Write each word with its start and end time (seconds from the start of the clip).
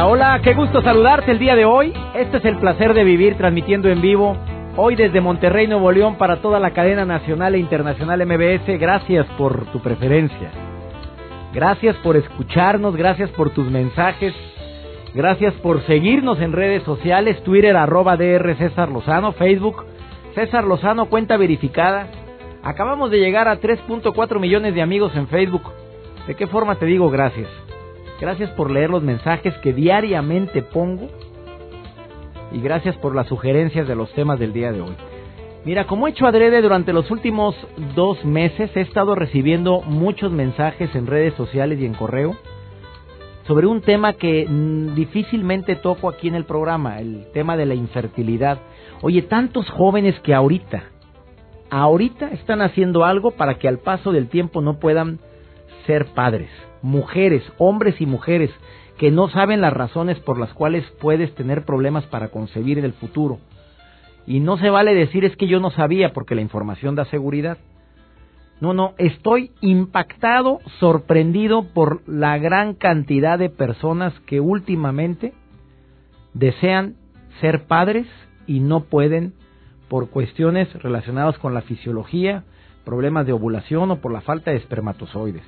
Hola, 0.00 0.40
qué 0.44 0.54
gusto 0.54 0.80
saludarte 0.80 1.32
el 1.32 1.40
día 1.40 1.56
de 1.56 1.64
hoy. 1.64 1.92
Este 2.14 2.36
es 2.36 2.44
el 2.44 2.56
placer 2.58 2.94
de 2.94 3.02
vivir 3.02 3.36
transmitiendo 3.36 3.88
en 3.88 4.00
vivo. 4.00 4.36
Hoy 4.76 4.94
desde 4.94 5.20
Monterrey, 5.20 5.66
Nuevo 5.66 5.90
León, 5.90 6.16
para 6.16 6.36
toda 6.36 6.60
la 6.60 6.70
cadena 6.70 7.04
nacional 7.04 7.56
e 7.56 7.58
internacional 7.58 8.24
MBS. 8.24 8.78
Gracias 8.78 9.26
por 9.36 9.66
tu 9.72 9.80
preferencia. 9.80 10.52
Gracias 11.52 11.96
por 11.96 12.16
escucharnos, 12.16 12.94
gracias 12.94 13.28
por 13.30 13.50
tus 13.50 13.68
mensajes. 13.68 14.32
Gracias 15.14 15.52
por 15.54 15.82
seguirnos 15.82 16.40
en 16.40 16.52
redes 16.52 16.84
sociales, 16.84 17.42
Twitter 17.42 17.76
arroba 17.76 18.16
DR 18.16 18.56
César 18.56 18.90
Lozano, 18.90 19.32
Facebook 19.32 19.84
César 20.36 20.62
Lozano, 20.62 21.06
cuenta 21.06 21.36
verificada. 21.36 22.06
Acabamos 22.62 23.10
de 23.10 23.18
llegar 23.18 23.48
a 23.48 23.60
3.4 23.60 24.38
millones 24.38 24.74
de 24.74 24.82
amigos 24.82 25.14
en 25.16 25.26
Facebook. 25.26 25.72
¿De 26.28 26.36
qué 26.36 26.46
forma 26.46 26.76
te 26.76 26.86
digo 26.86 27.10
gracias? 27.10 27.48
Gracias 28.20 28.50
por 28.50 28.70
leer 28.70 28.90
los 28.90 29.02
mensajes 29.02 29.54
que 29.58 29.72
diariamente 29.72 30.62
pongo 30.62 31.08
y 32.50 32.60
gracias 32.60 32.96
por 32.96 33.14
las 33.14 33.28
sugerencias 33.28 33.86
de 33.86 33.94
los 33.94 34.12
temas 34.12 34.40
del 34.40 34.52
día 34.52 34.72
de 34.72 34.80
hoy. 34.80 34.96
Mira, 35.64 35.86
como 35.86 36.06
he 36.06 36.10
hecho 36.10 36.26
adrede 36.26 36.60
durante 36.60 36.92
los 36.92 37.10
últimos 37.10 37.54
dos 37.94 38.24
meses, 38.24 38.70
he 38.74 38.80
estado 38.80 39.14
recibiendo 39.14 39.82
muchos 39.82 40.32
mensajes 40.32 40.92
en 40.94 41.06
redes 41.06 41.34
sociales 41.34 41.78
y 41.78 41.86
en 41.86 41.94
correo 41.94 42.36
sobre 43.46 43.66
un 43.66 43.82
tema 43.82 44.14
que 44.14 44.46
mm, 44.48 44.94
difícilmente 44.94 45.76
toco 45.76 46.08
aquí 46.08 46.28
en 46.28 46.34
el 46.34 46.44
programa, 46.44 47.00
el 47.00 47.28
tema 47.32 47.56
de 47.56 47.66
la 47.66 47.74
infertilidad. 47.74 48.58
Oye, 49.00 49.22
tantos 49.22 49.68
jóvenes 49.70 50.18
que 50.20 50.34
ahorita, 50.34 50.84
ahorita 51.70 52.28
están 52.30 52.62
haciendo 52.62 53.04
algo 53.04 53.30
para 53.30 53.54
que 53.54 53.68
al 53.68 53.78
paso 53.78 54.10
del 54.10 54.28
tiempo 54.28 54.60
no 54.60 54.78
puedan 54.78 55.20
ser 55.86 56.06
padres 56.14 56.50
mujeres, 56.82 57.42
hombres 57.58 58.00
y 58.00 58.06
mujeres, 58.06 58.50
que 58.98 59.10
no 59.10 59.28
saben 59.28 59.60
las 59.60 59.72
razones 59.72 60.18
por 60.20 60.38
las 60.38 60.52
cuales 60.52 60.84
puedes 61.00 61.34
tener 61.34 61.64
problemas 61.64 62.04
para 62.06 62.28
concebir 62.28 62.78
en 62.78 62.84
el 62.84 62.92
futuro. 62.92 63.38
Y 64.26 64.40
no 64.40 64.58
se 64.58 64.70
vale 64.70 64.94
decir 64.94 65.24
es 65.24 65.36
que 65.36 65.46
yo 65.46 65.60
no 65.60 65.70
sabía 65.70 66.12
porque 66.12 66.34
la 66.34 66.42
información 66.42 66.94
da 66.94 67.04
seguridad. 67.06 67.58
No, 68.60 68.74
no, 68.74 68.94
estoy 68.98 69.52
impactado, 69.60 70.58
sorprendido 70.80 71.62
por 71.72 72.06
la 72.08 72.38
gran 72.38 72.74
cantidad 72.74 73.38
de 73.38 73.50
personas 73.50 74.12
que 74.26 74.40
últimamente 74.40 75.32
desean 76.34 76.96
ser 77.40 77.66
padres 77.66 78.06
y 78.46 78.58
no 78.60 78.80
pueden 78.84 79.34
por 79.88 80.10
cuestiones 80.10 80.72
relacionadas 80.82 81.38
con 81.38 81.54
la 81.54 81.62
fisiología, 81.62 82.44
problemas 82.84 83.26
de 83.26 83.32
ovulación 83.32 83.90
o 83.92 84.00
por 84.00 84.12
la 84.12 84.22
falta 84.22 84.50
de 84.50 84.56
espermatozoides. 84.56 85.44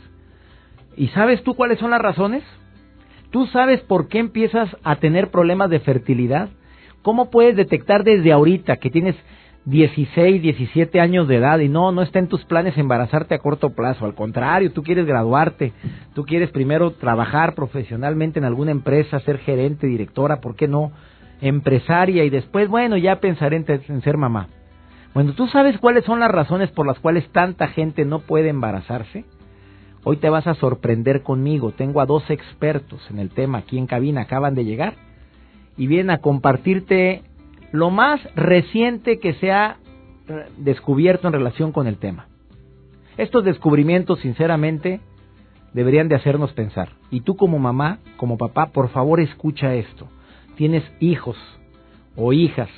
¿Y 0.96 1.08
sabes 1.08 1.42
tú 1.42 1.54
cuáles 1.54 1.78
son 1.78 1.90
las 1.90 2.00
razones? 2.00 2.42
¿Tú 3.30 3.46
sabes 3.46 3.80
por 3.82 4.08
qué 4.08 4.18
empiezas 4.18 4.76
a 4.82 4.96
tener 4.96 5.30
problemas 5.30 5.70
de 5.70 5.80
fertilidad? 5.80 6.50
¿Cómo 7.02 7.30
puedes 7.30 7.56
detectar 7.56 8.04
desde 8.04 8.32
ahorita 8.32 8.76
que 8.76 8.90
tienes 8.90 9.16
16, 9.66 10.42
17 10.42 11.00
años 11.00 11.28
de 11.28 11.36
edad 11.36 11.58
y 11.60 11.68
no, 11.68 11.92
no 11.92 12.02
está 12.02 12.18
en 12.18 12.28
tus 12.28 12.44
planes 12.44 12.76
embarazarte 12.76 13.34
a 13.34 13.38
corto 13.38 13.70
plazo? 13.70 14.04
Al 14.04 14.14
contrario, 14.14 14.72
tú 14.72 14.82
quieres 14.82 15.06
graduarte, 15.06 15.72
tú 16.14 16.24
quieres 16.24 16.50
primero 16.50 16.92
trabajar 16.92 17.54
profesionalmente 17.54 18.38
en 18.38 18.44
alguna 18.44 18.72
empresa, 18.72 19.20
ser 19.20 19.38
gerente, 19.38 19.86
directora, 19.86 20.40
¿por 20.40 20.56
qué 20.56 20.66
no? 20.66 20.92
Empresaria 21.40 22.24
y 22.24 22.30
después, 22.30 22.68
bueno, 22.68 22.96
ya 22.96 23.20
pensaré 23.20 23.56
en, 23.56 24.02
ser 24.02 24.16
mamá. 24.16 24.48
Bueno, 25.14 25.32
¿tú 25.34 25.46
sabes 25.46 25.78
cuáles 25.78 26.04
son 26.04 26.20
las 26.20 26.30
razones 26.30 26.70
por 26.70 26.86
las 26.86 26.98
cuales 26.98 27.28
tanta 27.30 27.68
gente 27.68 28.04
no 28.04 28.20
puede 28.20 28.48
embarazarse? 28.48 29.24
Hoy 30.02 30.16
te 30.16 30.30
vas 30.30 30.46
a 30.46 30.54
sorprender 30.54 31.22
conmigo. 31.22 31.72
Tengo 31.72 32.00
a 32.00 32.06
dos 32.06 32.28
expertos 32.30 33.00
en 33.10 33.18
el 33.18 33.30
tema 33.30 33.58
aquí 33.58 33.76
en 33.78 33.86
cabina, 33.86 34.22
acaban 34.22 34.54
de 34.54 34.64
llegar 34.64 34.94
y 35.76 35.86
vienen 35.86 36.10
a 36.10 36.18
compartirte 36.18 37.22
lo 37.72 37.90
más 37.90 38.20
reciente 38.34 39.18
que 39.18 39.34
se 39.34 39.52
ha 39.52 39.76
descubierto 40.56 41.26
en 41.26 41.34
relación 41.34 41.72
con 41.72 41.86
el 41.86 41.98
tema. 41.98 42.26
Estos 43.16 43.44
descubrimientos, 43.44 44.20
sinceramente, 44.20 45.00
deberían 45.74 46.08
de 46.08 46.16
hacernos 46.16 46.52
pensar. 46.52 46.92
Y 47.10 47.20
tú 47.20 47.36
como 47.36 47.58
mamá, 47.58 47.98
como 48.16 48.38
papá, 48.38 48.66
por 48.66 48.88
favor 48.88 49.20
escucha 49.20 49.74
esto. 49.74 50.08
Tienes 50.56 50.84
hijos 51.00 51.36
o 52.16 52.32
hijas 52.32 52.70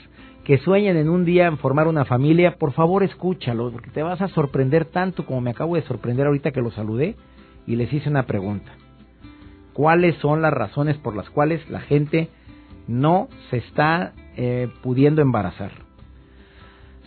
que 0.45 0.59
sueñan 0.59 0.97
en 0.97 1.09
un 1.09 1.25
día 1.25 1.47
en 1.47 1.59
formar 1.59 1.87
una 1.87 2.05
familia, 2.05 2.57
por 2.59 2.73
favor 2.73 3.03
escúchalo, 3.03 3.71
porque 3.71 3.91
te 3.91 4.03
vas 4.03 4.21
a 4.21 4.29
sorprender 4.29 4.87
tanto 4.87 5.25
como 5.25 5.41
me 5.41 5.51
acabo 5.51 5.77
de 5.77 5.83
sorprender 5.83 6.27
ahorita 6.27 6.51
que 6.51 6.61
los 6.61 6.75
saludé 6.75 7.17
y 7.67 7.77
les 7.77 7.93
hice 7.93 8.09
una 8.09 8.25
pregunta. 8.25 8.73
¿Cuáles 9.73 10.17
son 10.17 10.43
las 10.43 10.53
razones 10.53 10.97
por 10.99 11.17
las 11.17 11.31
cuales 11.31 11.69
la 11.71 11.81
gente 11.81 12.29
no 12.89 13.29
se 13.51 13.59
está 13.59 14.13
eh, 14.37 14.69
pudiendo 14.83 15.23
embarazar? 15.23 15.71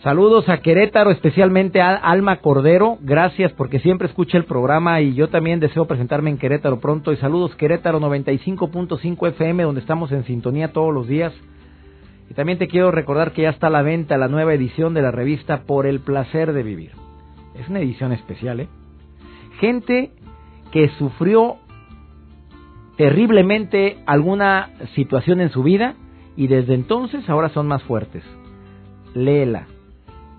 Saludos 0.02 0.48
a 0.48 0.58
Querétaro, 0.58 1.10
especialmente 1.10 1.80
a 1.80 1.94
Alma 1.94 2.40
Cordero. 2.40 2.98
Gracias 3.00 3.52
porque 3.52 3.80
siempre 3.80 4.08
escucha 4.08 4.38
el 4.38 4.44
programa 4.44 5.00
y 5.00 5.14
yo 5.14 5.28
también 5.28 5.58
deseo 5.58 5.86
presentarme 5.86 6.30
en 6.30 6.38
Querétaro 6.38 6.80
pronto. 6.80 7.12
Y 7.12 7.16
saludos 7.16 7.54
Querétaro 7.56 8.00
95.5 8.00 9.28
FM, 9.28 9.62
donde 9.62 9.80
estamos 9.80 10.12
en 10.12 10.24
sintonía 10.24 10.72
todos 10.72 10.92
los 10.92 11.08
días. 11.08 11.32
Y 12.30 12.34
también 12.34 12.58
te 12.58 12.68
quiero 12.68 12.90
recordar 12.90 13.32
que 13.32 13.42
ya 13.42 13.50
está 13.50 13.68
a 13.68 13.70
la 13.70 13.82
venta 13.82 14.16
la 14.16 14.28
nueva 14.28 14.54
edición 14.54 14.94
de 14.94 15.02
la 15.02 15.10
revista 15.10 15.62
Por 15.62 15.86
el 15.86 16.00
placer 16.00 16.52
de 16.52 16.62
vivir. 16.62 16.92
Es 17.54 17.68
una 17.68 17.80
edición 17.80 18.12
especial, 18.12 18.60
¿eh? 18.60 18.68
Gente 19.60 20.10
que 20.72 20.88
sufrió 20.98 21.56
terriblemente 22.96 23.98
alguna 24.06 24.70
situación 24.94 25.40
en 25.40 25.50
su 25.50 25.62
vida 25.62 25.94
y 26.36 26.48
desde 26.48 26.74
entonces 26.74 27.28
ahora 27.28 27.48
son 27.50 27.66
más 27.66 27.82
fuertes. 27.84 28.22
Léela. 29.14 29.66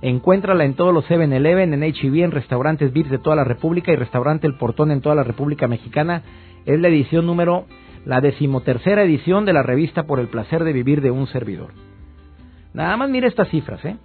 Encuéntrala 0.02 0.64
en 0.64 0.76
todos 0.76 0.94
los 0.94 1.10
7-Eleven, 1.10 1.74
en 1.74 1.82
HB, 1.82 2.16
e 2.16 2.24
en 2.24 2.32
restaurantes 2.32 2.94
VIPs 2.94 3.10
de 3.10 3.18
toda 3.18 3.36
la 3.36 3.44
República 3.44 3.92
y 3.92 3.96
restaurante 3.96 4.46
El 4.46 4.58
Portón 4.58 4.92
en 4.92 5.02
toda 5.02 5.16
la 5.16 5.24
República 5.24 5.68
Mexicana. 5.68 6.22
Es 6.66 6.80
la 6.80 6.88
edición 6.88 7.26
número 7.26 7.66
la 8.08 8.22
decimotercera 8.22 9.04
edición 9.04 9.44
de 9.44 9.52
la 9.52 9.64
revista 9.64 10.04
Por 10.04 10.22
el 10.22 10.30
placer 10.30 10.64
de 10.64 10.72
vivir 10.72 11.02
de 11.02 11.12
un 11.12 11.28
servidor. 11.28 11.74
Nada 12.74 12.96
más 12.96 13.10
mire 13.10 13.28
estas 13.28 13.50
cifras, 13.50 13.84
¿eh? 13.84 13.98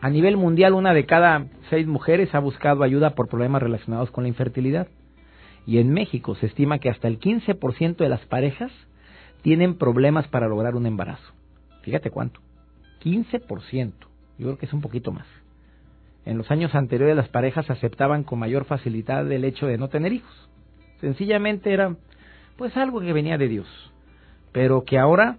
A 0.00 0.08
nivel 0.08 0.38
mundial, 0.38 0.72
una 0.72 0.94
de 0.94 1.04
cada 1.04 1.44
seis 1.68 1.86
mujeres 1.86 2.34
ha 2.34 2.38
buscado 2.38 2.84
ayuda 2.84 3.10
por 3.10 3.28
problemas 3.28 3.62
relacionados 3.62 4.10
con 4.10 4.24
la 4.24 4.28
infertilidad. 4.28 4.88
Y 5.66 5.76
en 5.76 5.92
México 5.92 6.36
se 6.36 6.46
estima 6.46 6.78
que 6.78 6.88
hasta 6.88 7.06
el 7.06 7.20
15% 7.20 7.96
de 7.96 8.08
las 8.08 8.24
parejas 8.24 8.72
tienen 9.42 9.76
problemas 9.76 10.26
para 10.28 10.48
lograr 10.48 10.74
un 10.74 10.86
embarazo. 10.86 11.34
Fíjate 11.82 12.10
cuánto. 12.10 12.40
15%. 13.04 13.92
Yo 14.38 14.46
creo 14.46 14.56
que 14.56 14.64
es 14.64 14.72
un 14.72 14.80
poquito 14.80 15.12
más. 15.12 15.26
En 16.24 16.38
los 16.38 16.50
años 16.50 16.74
anteriores 16.74 17.14
las 17.14 17.28
parejas 17.28 17.68
aceptaban 17.68 18.24
con 18.24 18.38
mayor 18.38 18.64
facilidad 18.64 19.30
el 19.30 19.44
hecho 19.44 19.66
de 19.66 19.76
no 19.76 19.88
tener 19.88 20.14
hijos. 20.14 20.48
Sencillamente 21.02 21.74
era 21.74 21.94
pues 22.58 22.76
algo 22.76 23.00
que 23.00 23.12
venía 23.12 23.38
de 23.38 23.48
Dios, 23.48 23.68
pero 24.52 24.84
que 24.84 24.98
ahora 24.98 25.38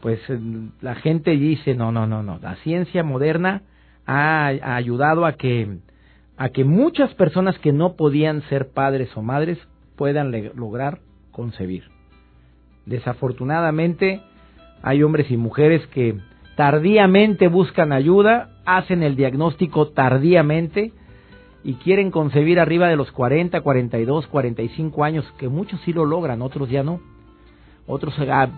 pues 0.00 0.20
la 0.80 0.94
gente 0.96 1.32
dice, 1.32 1.74
no, 1.74 1.90
no, 1.90 2.06
no, 2.06 2.22
no, 2.22 2.38
la 2.40 2.54
ciencia 2.56 3.02
moderna 3.02 3.62
ha, 4.06 4.46
ayudado 4.46 5.26
a 5.26 5.32
que 5.32 5.78
a 6.36 6.50
que 6.50 6.62
muchas 6.62 7.12
personas 7.14 7.58
que 7.58 7.72
no 7.72 7.96
podían 7.96 8.42
ser 8.42 8.68
padres 8.68 9.10
o 9.16 9.22
madres 9.22 9.58
puedan 9.96 10.30
lograr 10.54 11.00
concebir. 11.32 11.84
Desafortunadamente 12.86 14.20
hay 14.82 15.02
hombres 15.02 15.32
y 15.32 15.36
mujeres 15.36 15.84
que 15.88 16.16
tardíamente 16.56 17.48
buscan 17.48 17.92
ayuda, 17.92 18.50
hacen 18.64 19.02
el 19.02 19.16
diagnóstico 19.16 19.88
tardíamente 19.88 20.92
y 21.64 21.74
quieren 21.74 22.10
concebir 22.10 22.60
arriba 22.60 22.88
de 22.88 22.96
los 22.96 23.10
40, 23.12 23.60
42, 23.60 24.26
45 24.28 25.04
años, 25.04 25.24
que 25.38 25.48
muchos 25.48 25.80
sí 25.82 25.92
lo 25.92 26.04
logran, 26.04 26.42
otros 26.42 26.70
ya 26.70 26.82
no. 26.82 27.00
Otros 27.86 28.14
ah, 28.30 28.48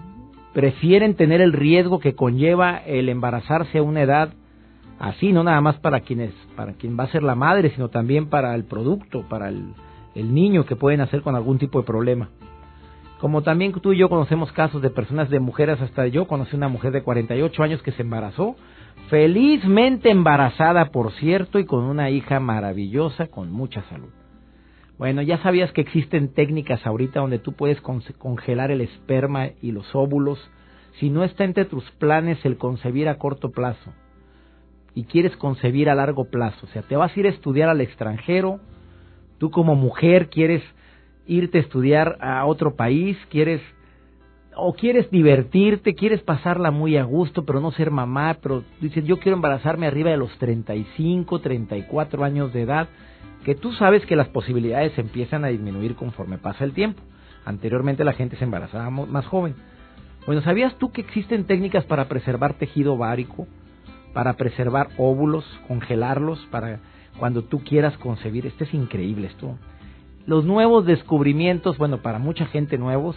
prefieren 0.53 1.15
tener 1.15 1.41
el 1.41 1.53
riesgo 1.53 2.01
que 2.01 2.15
conlleva 2.15 2.79
el 2.79 3.09
embarazarse 3.09 3.79
a 3.79 3.83
una 3.83 4.03
edad 4.03 4.33
así, 4.99 5.33
no 5.33 5.43
nada 5.43 5.61
más 5.61 5.79
para 5.79 6.01
quienes, 6.01 6.33
para 6.57 6.75
quien 6.75 6.99
va 6.99 7.05
a 7.05 7.13
ser 7.13 7.23
la 7.23 7.35
madre, 7.35 7.71
sino 7.71 7.89
también 7.89 8.29
para 8.29 8.55
el 8.55 8.65
producto, 8.65 9.25
para 9.29 9.49
el, 9.49 9.75
el 10.15 10.35
niño 10.35 10.67
que 10.67 10.77
pueden 10.77 11.01
hacer 11.01 11.23
con 11.23 11.37
algún 11.37 11.59
tipo 11.59 11.81
de 11.81 11.87
problema. 11.87 12.29
Como 13.21 13.43
también 13.43 13.73
tú 13.73 13.93
y 13.93 13.99
yo 13.99 14.09
conocemos 14.09 14.51
casos 14.53 14.81
de 14.81 14.89
personas, 14.89 15.29
de 15.29 15.41
mujeres, 15.41 15.79
hasta 15.83 16.07
yo 16.07 16.27
conocí 16.27 16.57
una 16.57 16.69
mujer 16.69 16.91
de 16.91 17.03
48 17.03 17.63
años 17.63 17.83
que 17.83 17.93
se 17.93 18.01
embarazó, 18.01 18.57
felizmente 19.11 20.11
embarazada, 20.11 20.87
por 20.87 21.13
cierto, 21.13 21.59
y 21.59 21.67
con 21.67 21.85
una 21.85 22.09
hija 22.09 22.41
maravillosa, 22.41 23.27
con 23.27 23.53
mucha 23.53 23.83
salud. 23.91 24.09
Bueno, 24.97 25.21
ya 25.21 25.37
sabías 25.43 25.71
que 25.73 25.83
existen 25.83 26.33
técnicas 26.33 26.87
ahorita 26.87 27.21
donde 27.21 27.39
tú 27.39 27.53
puedes 27.53 27.79
congelar 27.81 28.71
el 28.71 28.81
esperma 28.81 29.49
y 29.61 29.73
los 29.73 29.95
óvulos 29.95 30.39
si 30.99 31.11
no 31.11 31.23
está 31.23 31.45
entre 31.45 31.67
tus 31.67 31.91
planes 31.93 32.43
el 32.45 32.57
concebir 32.57 33.09
a 33.09 33.19
corto 33.19 33.51
plazo 33.51 33.93
y 34.95 35.05
quieres 35.05 35.37
concebir 35.37 35.91
a 35.91 35.95
largo 35.95 36.31
plazo. 36.31 36.67
O 36.67 36.69
sea, 36.69 36.83
te 36.83 36.97
vas 36.97 37.15
a 37.15 37.21
ir 37.21 37.27
a 37.27 37.31
estudiar 37.31 37.69
al 37.69 37.81
extranjero, 37.81 38.61
tú 39.39 39.51
como 39.51 39.75
mujer 39.75 40.29
quieres 40.29 40.63
irte 41.31 41.59
a 41.59 41.61
estudiar 41.61 42.19
a 42.21 42.45
otro 42.45 42.75
país, 42.75 43.17
quieres 43.31 43.61
o 44.57 44.75
quieres 44.75 45.11
divertirte, 45.11 45.95
quieres 45.95 46.21
pasarla 46.23 46.71
muy 46.71 46.97
a 46.97 47.05
gusto, 47.05 47.45
pero 47.45 47.61
no 47.61 47.71
ser 47.71 47.91
mamá, 47.91 48.39
pero 48.43 48.65
dices, 48.81 49.05
yo 49.05 49.19
quiero 49.19 49.37
embarazarme 49.37 49.87
arriba 49.87 50.11
de 50.11 50.17
los 50.17 50.37
35, 50.39 51.39
34 51.41 52.25
años 52.25 52.53
de 52.53 52.63
edad, 52.63 52.89
que 53.45 53.55
tú 53.55 53.73
sabes 53.73 54.05
que 54.07 54.17
las 54.17 54.29
posibilidades 54.29 54.99
empiezan 54.99 55.45
a 55.45 55.49
disminuir 55.49 55.95
conforme 55.95 56.37
pasa 56.37 56.65
el 56.65 56.73
tiempo. 56.73 57.01
Anteriormente 57.45 58.05
la 58.05 58.13
gente 58.13 58.37
se 58.37 58.45
embarazaba 58.45 58.91
más 58.91 59.27
joven. 59.27 59.55
Bueno, 60.27 60.43
¿sabías 60.43 60.77
tú 60.77 60.91
que 60.91 61.01
existen 61.01 61.45
técnicas 61.45 61.85
para 61.85 62.09
preservar 62.09 62.55
tejido 62.55 62.95
ovárico, 62.95 63.47
para 64.13 64.35
preservar 64.35 64.89
óvulos, 64.99 65.45
congelarlos 65.69 66.39
para 66.51 66.81
cuando 67.19 67.43
tú 67.43 67.61
quieras 67.65 67.97
concebir? 67.99 68.47
Este 68.47 68.65
es 68.65 68.75
increíble 68.75 69.29
esto. 69.29 69.57
Los 70.31 70.45
nuevos 70.45 70.87
descubrimientos, 70.87 71.77
bueno, 71.77 72.03
para 72.03 72.21
mucha 72.21 72.47
gente 72.47 72.79
nuevos, 72.79 73.17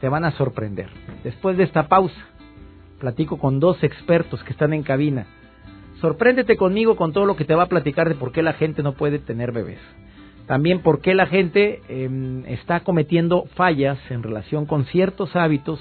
te 0.00 0.08
van 0.08 0.24
a 0.24 0.32
sorprender. 0.32 0.88
Después 1.22 1.56
de 1.56 1.62
esta 1.62 1.86
pausa, 1.86 2.26
platico 2.98 3.38
con 3.38 3.60
dos 3.60 3.80
expertos 3.84 4.42
que 4.42 4.50
están 4.50 4.72
en 4.72 4.82
cabina. 4.82 5.26
Sorpréndete 6.00 6.56
conmigo 6.56 6.96
con 6.96 7.12
todo 7.12 7.24
lo 7.24 7.36
que 7.36 7.44
te 7.44 7.54
va 7.54 7.62
a 7.62 7.68
platicar 7.68 8.08
de 8.08 8.16
por 8.16 8.32
qué 8.32 8.42
la 8.42 8.54
gente 8.54 8.82
no 8.82 8.94
puede 8.94 9.20
tener 9.20 9.52
bebés. 9.52 9.78
También 10.48 10.80
por 10.80 11.00
qué 11.00 11.14
la 11.14 11.26
gente 11.26 11.82
em, 11.88 12.44
está 12.46 12.80
cometiendo 12.80 13.44
fallas 13.54 14.00
en 14.10 14.24
relación 14.24 14.66
con 14.66 14.86
ciertos 14.86 15.36
hábitos 15.36 15.78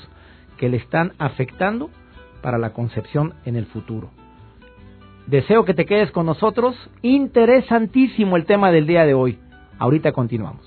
que 0.58 0.70
le 0.70 0.78
están 0.78 1.14
afectando 1.18 1.90
para 2.44 2.60
la 2.60 2.74
concepción 2.74 3.34
en 3.44 3.56
el 3.56 3.66
futuro. 3.66 4.12
Deseo 5.26 5.66
que 5.66 5.74
te 5.74 5.88
quedes 5.88 6.12
con 6.12 6.28
nosotros. 6.28 6.76
Interesantísimo 7.02 8.38
el 8.38 8.46
tema 8.46 8.72
del 8.72 8.86
día 8.86 9.08
de 9.08 9.16
hoy. 9.16 9.40
Ahorita 9.80 10.12
continuamos. 10.12 10.66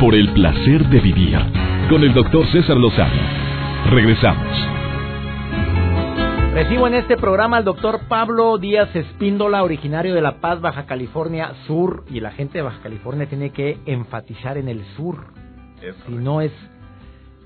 Por 0.00 0.16
el 0.16 0.32
placer 0.34 0.84
de 0.88 1.00
vivir 1.00 1.38
con 1.88 2.02
el 2.02 2.12
doctor 2.12 2.44
César 2.50 2.76
Lozano. 2.76 3.22
Regresamos. 3.88 4.46
Recibo 6.54 6.88
en 6.88 6.94
este 6.94 7.16
programa 7.16 7.58
al 7.58 7.64
doctor 7.64 8.00
Pablo 8.08 8.58
Díaz 8.58 8.94
Espíndola, 8.96 9.62
originario 9.62 10.12
de 10.12 10.22
La 10.22 10.40
Paz, 10.40 10.60
Baja 10.60 10.86
California 10.86 11.52
Sur. 11.68 12.02
Y 12.10 12.18
la 12.18 12.32
gente 12.32 12.58
de 12.58 12.62
Baja 12.62 12.80
California 12.82 13.28
tiene 13.28 13.50
que 13.50 13.78
enfatizar 13.86 14.58
en 14.58 14.68
el 14.68 14.84
sur. 14.96 15.26
si 16.06 16.14
no 16.14 16.40
es, 16.40 16.52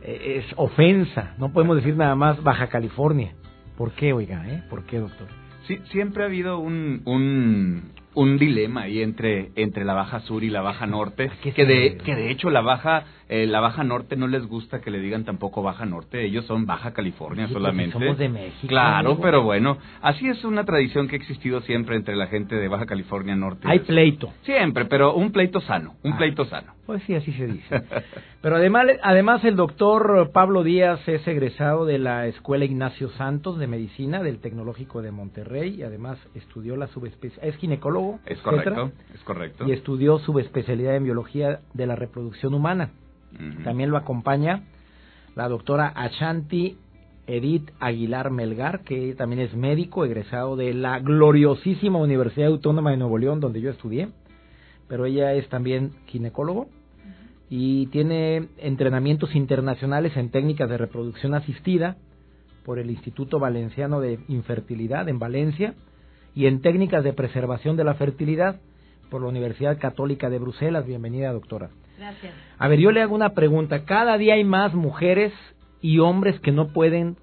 es 0.03 0.47
ofensa. 0.56 1.35
No 1.37 1.53
podemos 1.53 1.77
decir 1.77 1.94
nada 1.94 2.15
más 2.15 2.43
Baja 2.43 2.69
California. 2.69 3.35
¿Por 3.77 3.93
qué, 3.93 4.15
oiga? 4.15 4.49
Eh? 4.49 4.62
¿Por 4.71 4.85
qué, 4.85 4.99
doctor? 4.99 5.42
Sí, 5.72 5.80
siempre 5.90 6.22
ha 6.22 6.26
habido 6.26 6.58
un, 6.58 7.00
un, 7.06 7.92
un 8.14 8.38
dilema 8.38 8.82
ahí 8.82 9.00
entre, 9.00 9.52
entre 9.56 9.84
la 9.84 9.94
Baja 9.94 10.20
Sur 10.20 10.44
y 10.44 10.50
la 10.50 10.60
Baja 10.60 10.86
Norte, 10.86 11.30
que 11.42 11.64
de, 11.64 11.96
que 12.04 12.14
de 12.14 12.30
hecho 12.30 12.50
la 12.50 12.60
Baja 12.60 13.04
eh, 13.34 13.46
la 13.46 13.61
Baja 13.61 13.82
Norte 13.82 14.14
no 14.14 14.26
les 14.26 14.46
gusta 14.46 14.82
que 14.82 14.90
le 14.90 15.00
digan 15.00 15.25
tampoco 15.25 15.62
Baja 15.62 15.87
Norte, 15.87 16.23
ellos 16.23 16.44
son 16.44 16.67
Baja 16.67 16.93
California 16.93 17.49
solamente. 17.49 17.94
Somos 17.94 18.19
de 18.19 18.29
México. 18.29 18.67
Claro, 18.69 19.19
pero 19.23 19.43
bueno, 19.43 19.79
así 20.02 20.29
es 20.29 20.44
una 20.44 20.64
tradición 20.64 21.08
que 21.08 21.17
ha 21.17 21.19
existido 21.19 21.62
siempre 21.62 21.96
entre 21.96 22.14
la 22.14 22.26
gente 22.26 22.56
de 22.56 22.69
Baja 22.69 22.84
California 22.84 23.34
Norte. 23.34 23.67
Hay 23.67 23.79
pleito. 23.79 24.29
Siempre, 24.43 24.84
pero 24.84 25.14
un 25.14 25.32
pleito 25.32 25.62
sano, 25.62 25.94
un 26.02 26.12
ah. 26.12 26.19
pleito 26.19 26.44
sano. 26.44 26.75
Pues 26.84 27.02
sí, 27.05 27.14
así 27.14 27.32
se 27.32 27.46
dice. 27.46 27.82
pero 28.43 28.56
además, 28.56 28.84
además 29.02 29.43
el 29.46 29.56
doctor 29.56 30.31
Pablo 30.34 30.62
Díaz 30.62 31.00
es 31.08 31.26
egresado 31.26 31.87
de 31.87 31.99
la 31.99 32.26
Escuela 32.26 32.67
Ignacio 32.67 33.08
Santos 33.12 33.58
de 33.58 33.67
Medicina 33.67 34.23
del 34.23 34.40
Tecnológico 34.40 35.00
de 35.00 35.11
Monterrey 35.11 35.76
y 35.76 35.84
además 35.84 36.19
estudió 36.34 36.76
la 36.76 36.88
subespecialidad, 36.88 37.49
es 37.49 37.56
ginecólogo. 37.56 38.20
Es 38.26 38.43
correcto, 38.43 38.93
es 39.14 39.20
correcto. 39.23 39.67
Y 39.67 39.73
estudió 39.73 40.19
subespecialidad 40.19 40.96
en 40.96 41.05
biología 41.05 41.61
de 41.73 41.87
la 41.87 41.96
reproducción 41.96 42.52
humana. 42.52 42.90
También 43.64 43.90
lo 43.90 43.96
acompaña 43.96 44.64
la 45.34 45.49
doctora 45.49 45.88
Ashanti 45.88 46.76
Edith 47.26 47.70
Aguilar 47.81 48.31
Melgar, 48.31 48.82
que 48.82 49.14
también 49.14 49.40
es 49.40 49.55
médico, 49.55 50.05
egresado 50.05 50.56
de 50.56 50.75
la 50.75 50.99
gloriosísima 50.99 51.99
Universidad 51.99 52.49
Autónoma 52.49 52.90
de 52.90 52.96
Nuevo 52.96 53.19
León, 53.19 53.40
donde 53.40 53.61
yo 53.61 53.70
estudié, 53.70 54.08
pero 54.88 55.06
ella 55.06 55.32
es 55.34 55.49
también 55.49 55.93
ginecólogo 56.06 56.69
y 57.49 57.87
tiene 57.88 58.49
entrenamientos 58.58 59.34
internacionales 59.34 60.17
en 60.17 60.31
técnicas 60.31 60.69
de 60.69 60.79
reproducción 60.79 61.34
asistida 61.34 61.96
por 62.64 62.79
el 62.79 62.90
Instituto 62.90 63.38
Valenciano 63.38 64.00
de 64.00 64.19
Infertilidad 64.29 65.08
en 65.08 65.19
Valencia 65.19 65.75
y 66.34 66.46
en 66.46 66.62
técnicas 66.62 67.05
de 67.05 67.12
preservación 67.12 67.76
de 67.76 67.84
la 67.84 67.94
fertilidad 67.94 68.61
por 69.11 69.20
la 69.20 69.29
Universidad 69.29 69.79
Católica 69.79 70.31
de 70.31 70.38
Bruselas. 70.38 70.87
Bienvenida, 70.87 71.32
doctora. 71.32 71.70
Gracias. 72.02 72.34
A 72.58 72.66
ver, 72.66 72.81
yo 72.81 72.90
le 72.90 73.00
hago 73.00 73.14
una 73.14 73.31
pregunta. 73.31 73.84
Cada 73.84 74.19
día 74.19 74.34
hay 74.34 74.43
más 74.43 74.75
mujeres 74.75 75.32
y 75.81 76.00
hombres 76.00 76.40
que 76.40 76.50
no 76.50 76.72
pueden 76.72 77.16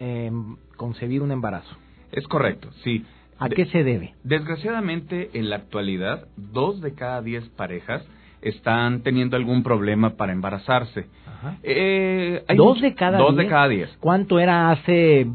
eh, 0.00 0.32
concebir 0.76 1.20
un 1.20 1.30
embarazo. 1.30 1.76
Es 2.10 2.26
correcto, 2.26 2.70
sí. 2.82 3.04
¿A 3.38 3.50
qué 3.50 3.66
se 3.66 3.84
debe? 3.84 4.14
Desgraciadamente, 4.22 5.28
en 5.34 5.50
la 5.50 5.56
actualidad, 5.56 6.28
dos 6.38 6.80
de 6.80 6.94
cada 6.94 7.20
diez 7.20 7.46
parejas 7.50 8.02
están 8.40 9.02
teniendo 9.02 9.36
algún 9.36 9.62
problema 9.62 10.16
para 10.16 10.32
embarazarse. 10.32 11.06
Eh, 11.62 12.44
¿Dos 12.56 12.80
de 12.80 12.94
cada 12.94 13.18
Dos 13.18 13.36
de 13.36 13.46
cada 13.46 13.68
diez. 13.68 13.94
¿Cuánto 14.00 14.38
era 14.38 14.70
hace 14.70 15.26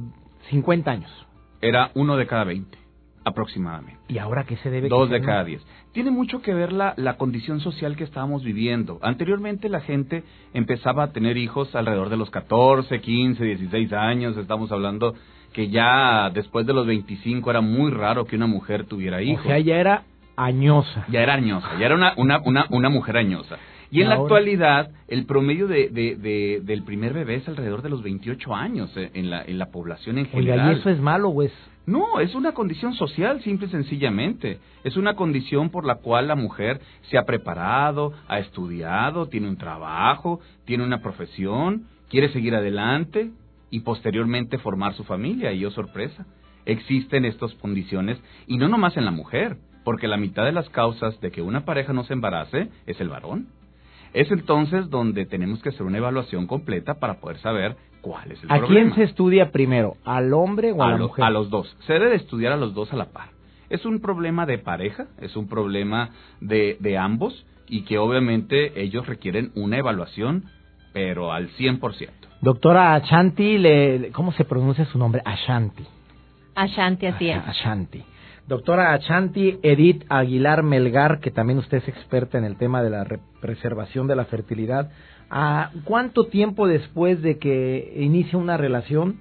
50 0.49 0.89
años? 0.89 1.27
Era 1.61 1.91
uno 1.93 2.17
de 2.17 2.25
cada 2.25 2.43
veinte 2.43 2.79
aproximadamente. 3.23 3.99
¿Y 4.07 4.17
ahora 4.17 4.43
qué 4.43 4.57
se 4.57 4.69
debe? 4.69 4.89
Dos 4.89 5.09
de 5.09 5.21
cada 5.21 5.43
diez. 5.43 5.65
Tiene 5.91 6.11
mucho 6.11 6.41
que 6.41 6.53
ver 6.53 6.71
la, 6.71 6.93
la 6.97 7.17
condición 7.17 7.59
social 7.59 7.95
que 7.95 8.03
estábamos 8.03 8.43
viviendo. 8.43 8.99
Anteriormente 9.01 9.69
la 9.69 9.81
gente 9.81 10.23
empezaba 10.53 11.03
a 11.03 11.11
tener 11.11 11.37
hijos 11.37 11.75
alrededor 11.75 12.09
de 12.09 12.17
los 12.17 12.29
14, 12.29 13.01
15, 13.01 13.43
16 13.43 13.93
años. 13.93 14.37
Estamos 14.37 14.71
hablando 14.71 15.15
que 15.53 15.69
ya 15.69 16.29
después 16.33 16.65
de 16.65 16.73
los 16.73 16.85
25 16.85 17.49
era 17.49 17.61
muy 17.61 17.91
raro 17.91 18.25
que 18.25 18.35
una 18.35 18.47
mujer 18.47 18.85
tuviera 18.85 19.21
hijos. 19.21 19.45
O 19.45 19.47
sea, 19.47 19.59
ya 19.59 19.77
era 19.77 20.03
añosa. 20.35 21.05
Ya 21.09 21.21
era 21.21 21.33
añosa, 21.33 21.69
ya 21.79 21.87
era 21.87 21.95
una, 21.95 22.13
una, 22.15 22.39
una, 22.39 22.65
una 22.69 22.89
mujer 22.89 23.17
añosa. 23.17 23.57
Y, 23.91 24.01
en 24.01 24.09
la 24.09 24.15
actualidad, 24.15 24.91
el 25.07 25.25
promedio 25.25 25.67
de, 25.67 25.89
de, 25.89 26.61
del 26.63 26.83
primer 26.83 27.13
bebé 27.13 27.35
es 27.35 27.47
alrededor 27.47 27.81
de 27.81 27.89
los 27.89 28.03
28 28.03 28.55
años 28.55 28.95
eh, 28.95 29.09
en 29.15 29.31
la, 29.31 29.41
en 29.41 29.57
la 29.57 29.71
población 29.71 30.19
en 30.19 30.27
general. 30.27 30.59
Oiga, 30.59 30.73
¿y 30.73 30.79
eso 30.79 30.89
es 30.91 30.99
malo 30.99 31.29
o 31.29 31.41
es 31.41 31.51
no, 31.85 32.19
es 32.19 32.35
una 32.35 32.51
condición 32.51 32.93
social, 32.93 33.41
simple 33.41 33.67
y 33.67 33.71
sencillamente. 33.71 34.59
Es 34.83 34.95
una 34.95 35.15
condición 35.15 35.71
por 35.71 35.85
la 35.85 35.95
cual 35.95 36.27
la 36.27 36.35
mujer 36.35 36.81
se 37.09 37.17
ha 37.17 37.25
preparado, 37.25 38.13
ha 38.27 38.39
estudiado, 38.39 39.27
tiene 39.27 39.49
un 39.49 39.57
trabajo, 39.57 40.39
tiene 40.65 40.83
una 40.83 41.01
profesión, 41.01 41.87
quiere 42.09 42.31
seguir 42.31 42.53
adelante 42.53 43.31
y 43.71 43.79
posteriormente 43.79 44.59
formar 44.59 44.93
su 44.93 45.03
familia. 45.03 45.51
Y 45.51 45.59
yo 45.59 45.69
oh, 45.69 45.71
sorpresa, 45.71 46.27
existen 46.65 47.25
estas 47.25 47.53
condiciones 47.55 48.21
y 48.45 48.57
no 48.57 48.67
nomás 48.67 48.95
en 48.97 49.05
la 49.05 49.11
mujer, 49.11 49.57
porque 49.83 50.07
la 50.07 50.17
mitad 50.17 50.45
de 50.45 50.51
las 50.51 50.69
causas 50.69 51.19
de 51.21 51.31
que 51.31 51.41
una 51.41 51.65
pareja 51.65 51.93
no 51.93 52.03
se 52.03 52.13
embarace 52.13 52.69
es 52.85 53.01
el 53.01 53.09
varón. 53.09 53.47
Es 54.13 54.31
entonces 54.31 54.89
donde 54.89 55.25
tenemos 55.25 55.61
que 55.61 55.69
hacer 55.69 55.83
una 55.83 55.99
evaluación 55.99 56.47
completa 56.47 56.99
para 56.99 57.19
poder 57.19 57.37
saber 57.39 57.77
cuál 58.01 58.31
es 58.31 58.41
el 58.41 58.47
problema. 58.47 58.65
¿A 58.65 58.67
quién 58.67 58.95
se 58.95 59.03
estudia 59.03 59.51
primero? 59.51 59.97
¿Al 60.05 60.33
hombre 60.33 60.71
o 60.71 60.83
a, 60.83 60.91
la 60.91 60.97
mujer? 60.97 61.25
A 61.25 61.29
los 61.29 61.49
dos. 61.49 61.75
Se 61.87 61.93
debe 61.93 62.15
estudiar 62.15 62.53
a 62.53 62.57
los 62.57 62.73
dos 62.73 62.91
a 62.93 62.95
la 62.95 63.05
par. 63.05 63.29
Es 63.69 63.85
un 63.85 63.99
problema 63.99 64.45
de 64.45 64.57
pareja, 64.57 65.07
es 65.19 65.35
un 65.35 65.47
problema 65.47 66.09
de, 66.41 66.77
de 66.79 66.97
ambos 66.97 67.45
y 67.67 67.83
que 67.83 67.97
obviamente 67.97 68.81
ellos 68.81 69.05
requieren 69.05 69.51
una 69.55 69.77
evaluación, 69.77 70.45
pero 70.91 71.31
al 71.31 71.49
100%. 71.49 72.09
Doctora 72.41 72.95
Ashanti, 72.95 73.57
le, 73.57 74.11
¿cómo 74.11 74.31
se 74.31 74.45
pronuncia 74.45 74.85
su 74.85 74.97
nombre? 74.97 75.21
Ashanti. 75.25 75.83
Ashanti, 76.55 77.05
así 77.05 77.29
es. 77.29 77.37
Ashanti. 77.47 78.03
Doctora 78.47 78.93
Achanti 78.93 79.59
Edith 79.61 80.05
Aguilar 80.09 80.63
Melgar, 80.63 81.19
que 81.19 81.29
también 81.29 81.59
usted 81.59 81.77
es 81.77 81.87
experta 81.87 82.39
en 82.39 82.45
el 82.45 82.57
tema 82.57 82.81
de 82.81 82.89
la 82.89 83.05
preservación 83.39 84.07
de 84.07 84.15
la 84.15 84.25
fertilidad. 84.25 84.89
¿A 85.29 85.71
cuánto 85.83 86.25
tiempo 86.25 86.67
después 86.67 87.21
de 87.21 87.37
que 87.37 87.93
inicia 87.97 88.39
una 88.39 88.57
relación 88.57 89.19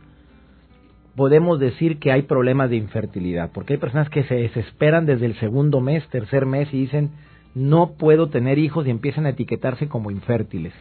podemos 1.17 1.59
decir 1.59 1.99
que 1.99 2.13
hay 2.13 2.23
problemas 2.23 2.71
de 2.71 2.77
infertilidad? 2.77 3.51
Porque 3.53 3.75
hay 3.75 3.79
personas 3.79 4.09
que 4.09 4.23
se 4.25 4.35
desesperan 4.35 5.05
desde 5.05 5.27
el 5.27 5.39
segundo 5.39 5.81
mes, 5.81 6.09
tercer 6.09 6.47
mes 6.47 6.73
y 6.73 6.79
dicen, 6.79 7.11
no 7.55 7.93
puedo 7.99 8.29
tener 8.29 8.59
hijos 8.59 8.87
y 8.87 8.91
empiezan 8.91 9.27
a 9.27 9.31
etiquetarse 9.31 9.89
como 9.89 10.11
infértiles? 10.11 10.73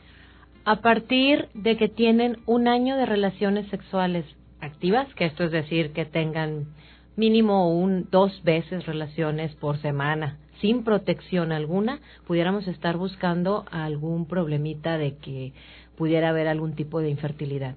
A 0.64 0.82
partir 0.82 1.48
de 1.54 1.78
que 1.78 1.90
tienen 1.90 2.38
un 2.46 2.68
año 2.68 2.98
de 2.98 3.06
relaciones 3.06 3.68
sexuales 3.70 4.26
activas, 4.62 5.08
que 5.16 5.26
esto 5.26 5.44
es 5.44 5.52
decir, 5.52 5.92
que 5.92 6.06
tengan 6.06 6.68
mínimo 7.16 7.74
un, 7.74 8.08
dos 8.12 8.44
veces 8.44 8.86
relaciones 8.86 9.56
por 9.56 9.78
semana, 9.82 10.38
sin 10.62 10.84
protección 10.84 11.52
alguna, 11.52 12.00
pudiéramos 12.26 12.68
estar 12.68 12.98
buscando 12.98 13.66
algún 13.72 14.28
problemita 14.28 14.98
de 14.98 15.16
que 15.18 15.54
pudiera 15.98 16.30
haber 16.30 16.48
algún 16.48 16.74
tipo 16.74 17.02
de 17.02 17.10
infertilidad. 17.10 17.76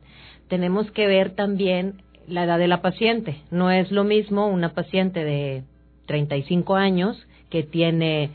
Tenemos 0.49 0.90
que 0.90 1.06
ver 1.06 1.30
también 1.30 2.02
la 2.26 2.44
edad 2.44 2.58
de 2.58 2.68
la 2.68 2.82
paciente. 2.82 3.42
No 3.50 3.70
es 3.70 3.90
lo 3.90 4.04
mismo 4.04 4.46
una 4.46 4.75
paciente 4.75 5.25
de 5.25 5.64
35 6.06 6.76
años 6.76 7.26
que 7.50 7.62
tiene 7.62 8.30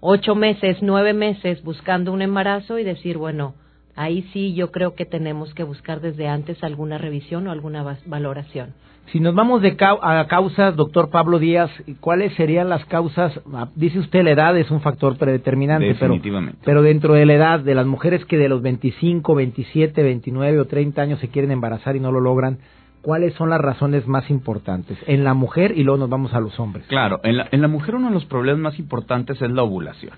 ocho 0.00 0.34
meses, 0.34 0.78
nueve 0.80 1.12
meses 1.12 1.62
buscando 1.62 2.12
un 2.12 2.22
embarazo 2.22 2.78
y 2.78 2.84
decir, 2.84 3.18
bueno, 3.18 3.54
ahí 4.00 4.22
sí 4.32 4.54
yo 4.54 4.70
creo 4.70 4.94
que 4.94 5.04
tenemos 5.04 5.52
que 5.54 5.62
buscar 5.62 6.00
desde 6.00 6.26
antes 6.26 6.62
alguna 6.64 6.96
revisión 6.96 7.46
o 7.46 7.50
alguna 7.50 7.98
valoración. 8.06 8.72
Si 9.12 9.18
nos 9.18 9.34
vamos 9.34 9.60
de 9.60 9.76
a 9.80 10.26
causas, 10.28 10.76
doctor 10.76 11.10
Pablo 11.10 11.38
Díaz, 11.38 11.70
¿cuáles 12.00 12.32
serían 12.34 12.68
las 12.68 12.84
causas? 12.86 13.38
Ah, 13.52 13.68
dice 13.74 13.98
usted 13.98 14.22
la 14.22 14.30
edad 14.30 14.56
es 14.56 14.70
un 14.70 14.80
factor 14.80 15.18
predeterminante, 15.18 15.96
pero, 15.98 16.18
pero 16.64 16.82
dentro 16.82 17.14
de 17.14 17.26
la 17.26 17.34
edad 17.34 17.60
de 17.60 17.74
las 17.74 17.86
mujeres 17.86 18.24
que 18.24 18.38
de 18.38 18.48
los 18.48 18.62
25, 18.62 19.34
27, 19.34 20.02
29 20.02 20.60
o 20.60 20.64
30 20.66 21.02
años 21.02 21.18
se 21.18 21.28
quieren 21.28 21.50
embarazar 21.50 21.96
y 21.96 22.00
no 22.00 22.12
lo 22.12 22.20
logran, 22.20 22.58
¿cuáles 23.02 23.34
son 23.34 23.50
las 23.50 23.60
razones 23.60 24.06
más 24.06 24.30
importantes? 24.30 24.96
En 25.06 25.24
la 25.24 25.34
mujer 25.34 25.76
y 25.76 25.82
luego 25.82 25.98
nos 25.98 26.10
vamos 26.10 26.32
a 26.32 26.40
los 26.40 26.58
hombres. 26.60 26.86
Claro, 26.86 27.20
en 27.24 27.36
la, 27.36 27.48
en 27.50 27.60
la 27.60 27.68
mujer 27.68 27.96
uno 27.96 28.08
de 28.08 28.14
los 28.14 28.26
problemas 28.26 28.60
más 28.60 28.78
importantes 28.78 29.42
es 29.42 29.50
la 29.50 29.64
ovulación. 29.64 30.14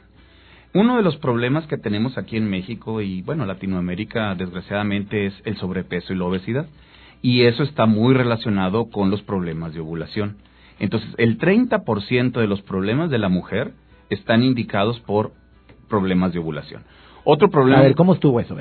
Uno 0.74 0.96
de 0.96 1.02
los 1.02 1.16
problemas 1.18 1.66
que 1.66 1.76
tenemos 1.76 2.16
aquí 2.16 2.36
en 2.36 2.48
México 2.48 3.02
y 3.02 3.20
bueno, 3.22 3.44
Latinoamérica 3.44 4.34
desgraciadamente 4.34 5.26
es 5.26 5.34
el 5.44 5.56
sobrepeso 5.58 6.12
y 6.12 6.16
la 6.16 6.24
obesidad 6.24 6.66
y 7.20 7.42
eso 7.42 7.62
está 7.62 7.84
muy 7.86 8.14
relacionado 8.14 8.88
con 8.90 9.10
los 9.10 9.22
problemas 9.22 9.74
de 9.74 9.80
ovulación. 9.80 10.38
Entonces, 10.78 11.10
el 11.18 11.38
30% 11.38 12.32
de 12.32 12.46
los 12.46 12.62
problemas 12.62 13.10
de 13.10 13.18
la 13.18 13.28
mujer 13.28 13.72
están 14.08 14.42
indicados 14.42 14.98
por 15.00 15.32
problemas 15.88 16.32
de 16.32 16.38
ovulación. 16.38 16.84
Otro 17.24 17.50
problema. 17.50 17.80
A 17.80 17.82
ver, 17.82 17.94
¿cómo 17.94 18.14
estuvo 18.14 18.40
eso? 18.40 18.56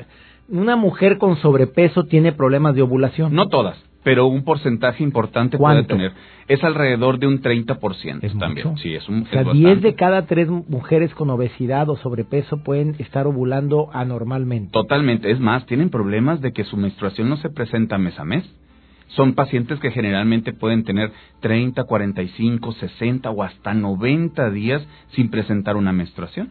Una 0.48 0.76
mujer 0.76 1.18
con 1.18 1.36
sobrepeso 1.36 2.04
tiene 2.04 2.32
problemas 2.32 2.74
de 2.74 2.82
ovulación. 2.82 3.34
No 3.34 3.48
todas 3.48 3.82
pero 4.02 4.26
un 4.26 4.44
porcentaje 4.44 5.02
importante 5.02 5.58
puede 5.58 5.84
tener. 5.84 6.12
Es 6.48 6.62
alrededor 6.64 7.18
de 7.18 7.28
un 7.28 7.40
30% 7.40 8.18
¿Es 8.22 8.36
también. 8.36 8.76
Sí, 8.78 8.94
es 8.94 9.08
un, 9.08 9.22
o 9.22 9.26
sea, 9.26 9.44
10 9.44 9.80
de 9.80 9.94
cada 9.94 10.26
3 10.26 10.48
mujeres 10.48 11.14
con 11.14 11.30
obesidad 11.30 11.88
o 11.88 11.96
sobrepeso 11.96 12.62
pueden 12.62 12.96
estar 12.98 13.26
ovulando 13.26 13.90
anormalmente. 13.92 14.72
Totalmente. 14.72 15.30
Es 15.30 15.38
más, 15.38 15.66
tienen 15.66 15.90
problemas 15.90 16.40
de 16.40 16.52
que 16.52 16.64
su 16.64 16.76
menstruación 16.76 17.28
no 17.28 17.36
se 17.36 17.50
presenta 17.50 17.98
mes 17.98 18.18
a 18.18 18.24
mes. 18.24 18.44
Son 19.08 19.34
pacientes 19.34 19.78
que 19.78 19.90
generalmente 19.90 20.52
pueden 20.52 20.84
tener 20.84 21.12
30, 21.40 21.84
45, 21.84 22.72
60 22.72 23.30
o 23.30 23.42
hasta 23.42 23.74
90 23.74 24.50
días 24.50 24.82
sin 25.10 25.30
presentar 25.30 25.76
una 25.76 25.92
menstruación. 25.92 26.50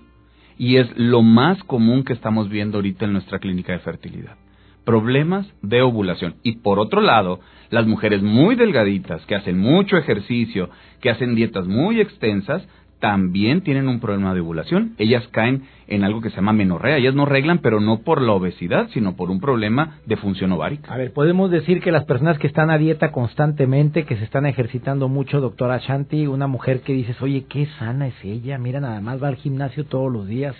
Y 0.57 0.77
es 0.77 0.87
lo 0.95 1.23
más 1.23 1.61
común 1.63 2.03
que 2.03 2.13
estamos 2.13 2.49
viendo 2.49 2.77
ahorita 2.77 3.05
en 3.05 3.13
nuestra 3.13 3.39
clínica 3.39 3.73
de 3.73 3.79
fertilidad 3.79 4.37
problemas 4.85 5.47
de 5.61 5.81
ovulación. 5.81 6.35
Y 6.43 6.57
por 6.57 6.79
otro 6.79 7.01
lado, 7.01 7.39
las 7.69 7.85
mujeres 7.87 8.21
muy 8.21 8.55
delgaditas, 8.55 9.25
que 9.25 9.35
hacen 9.35 9.59
mucho 9.59 9.97
ejercicio, 9.97 10.69
que 10.99 11.09
hacen 11.09 11.35
dietas 11.35 11.67
muy 11.67 11.99
extensas, 12.01 12.67
también 13.01 13.61
tienen 13.61 13.89
un 13.89 13.99
problema 13.99 14.33
de 14.33 14.41
ovulación. 14.41 14.93
Ellas 14.97 15.27
caen 15.31 15.63
en 15.87 16.03
algo 16.03 16.21
que 16.21 16.29
se 16.29 16.35
llama 16.37 16.53
menorrea. 16.53 16.97
Ellas 16.97 17.15
no 17.15 17.25
reglan, 17.25 17.57
pero 17.57 17.81
no 17.81 18.01
por 18.01 18.21
la 18.21 18.31
obesidad, 18.31 18.89
sino 18.93 19.15
por 19.15 19.31
un 19.31 19.41
problema 19.41 19.97
de 20.05 20.15
función 20.17 20.51
ovárica. 20.51 20.93
A 20.93 20.97
ver, 20.97 21.11
podemos 21.11 21.49
decir 21.49 21.81
que 21.81 21.91
las 21.91 22.05
personas 22.05 22.37
que 22.37 22.47
están 22.47 22.69
a 22.69 22.77
dieta 22.77 23.11
constantemente, 23.11 24.05
que 24.05 24.15
se 24.17 24.23
están 24.23 24.45
ejercitando 24.45 25.09
mucho, 25.09 25.41
doctora 25.41 25.79
Shanti, 25.79 26.27
una 26.27 26.45
mujer 26.45 26.81
que 26.81 26.93
dices, 26.93 27.19
oye, 27.21 27.45
qué 27.49 27.65
sana 27.79 28.07
es 28.07 28.23
ella, 28.23 28.59
mira, 28.59 28.79
nada 28.79 29.01
más 29.01 29.21
va 29.21 29.29
al 29.29 29.35
gimnasio 29.35 29.85
todos 29.85 30.11
los 30.11 30.27
días, 30.27 30.55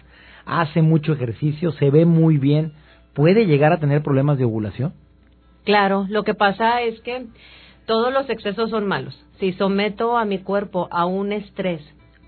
hace 0.46 0.82
mucho 0.82 1.14
ejercicio, 1.14 1.72
se 1.74 1.92
ve 1.92 2.06
muy 2.06 2.38
bien, 2.38 2.74
puede 3.14 3.46
llegar 3.46 3.74
a 3.74 3.80
tener 3.80 4.02
problemas 4.02 4.38
de 4.38 4.46
ovulación? 4.46 4.94
Claro, 5.64 6.06
lo 6.10 6.24
que 6.24 6.34
pasa 6.34 6.82
es 6.82 7.00
que 7.02 7.28
todos 7.86 8.12
los 8.12 8.30
excesos 8.30 8.70
son 8.70 8.88
malos. 8.88 9.20
Si 9.40 9.54
someto 9.54 10.18
a 10.18 10.26
mi 10.26 10.40
cuerpo 10.40 10.88
a 10.92 11.06
un 11.06 11.32
estrés 11.32 11.82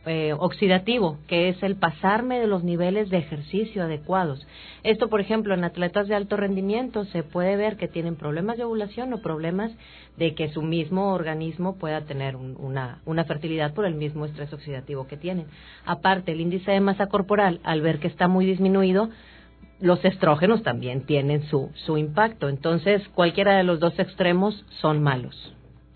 eh, 0.06 0.34
oxidativo, 0.38 1.18
que 1.28 1.48
es 1.48 1.64
el 1.64 1.78
pasarme 1.78 2.38
de 2.38 2.48
los 2.48 2.62
niveles 2.62 3.10
de 3.10 3.20
ejercicio 3.20 3.84
adecuados. 3.84 4.46
Esto, 4.84 5.08
por 5.08 5.22
ejemplo, 5.22 5.54
en 5.54 5.64
atletas 5.64 6.10
de 6.10 6.16
alto 6.16 6.36
rendimiento 6.36 7.06
se 7.06 7.24
puede 7.24 7.56
ver 7.56 7.78
que 7.78 7.88
tienen 7.88 8.18
problemas 8.18 8.58
de 8.58 8.66
ovulación 8.66 9.14
o 9.14 9.22
problemas 9.22 9.72
de 10.18 10.36
que 10.36 10.50
su 10.50 10.62
mismo 10.62 11.14
organismo 11.14 11.78
pueda 11.78 12.02
tener 12.02 12.36
una, 12.36 13.00
una 13.06 13.24
fertilidad 13.24 13.74
por 13.74 13.86
el 13.86 13.96
mismo 13.96 14.26
estrés 14.26 14.52
oxidativo 14.52 15.08
que 15.08 15.16
tienen. 15.16 15.46
Aparte, 15.86 16.34
el 16.34 16.42
índice 16.42 16.72
de 16.72 16.82
masa 16.82 17.08
corporal, 17.08 17.62
al 17.64 17.80
ver 17.80 18.00
que 18.00 18.08
está 18.08 18.28
muy 18.28 18.46
disminuido, 18.46 19.10
los 19.84 20.04
estrógenos 20.06 20.64
también 20.64 21.06
tienen 21.06 21.44
su, 21.44 21.70
su 21.86 21.98
impacto. 21.98 22.48
Entonces, 22.48 23.08
cualquiera 23.14 23.58
de 23.58 23.64
los 23.64 23.80
dos 23.80 24.00
extremos 24.00 24.66
son 24.82 25.04
malos. 25.04 25.54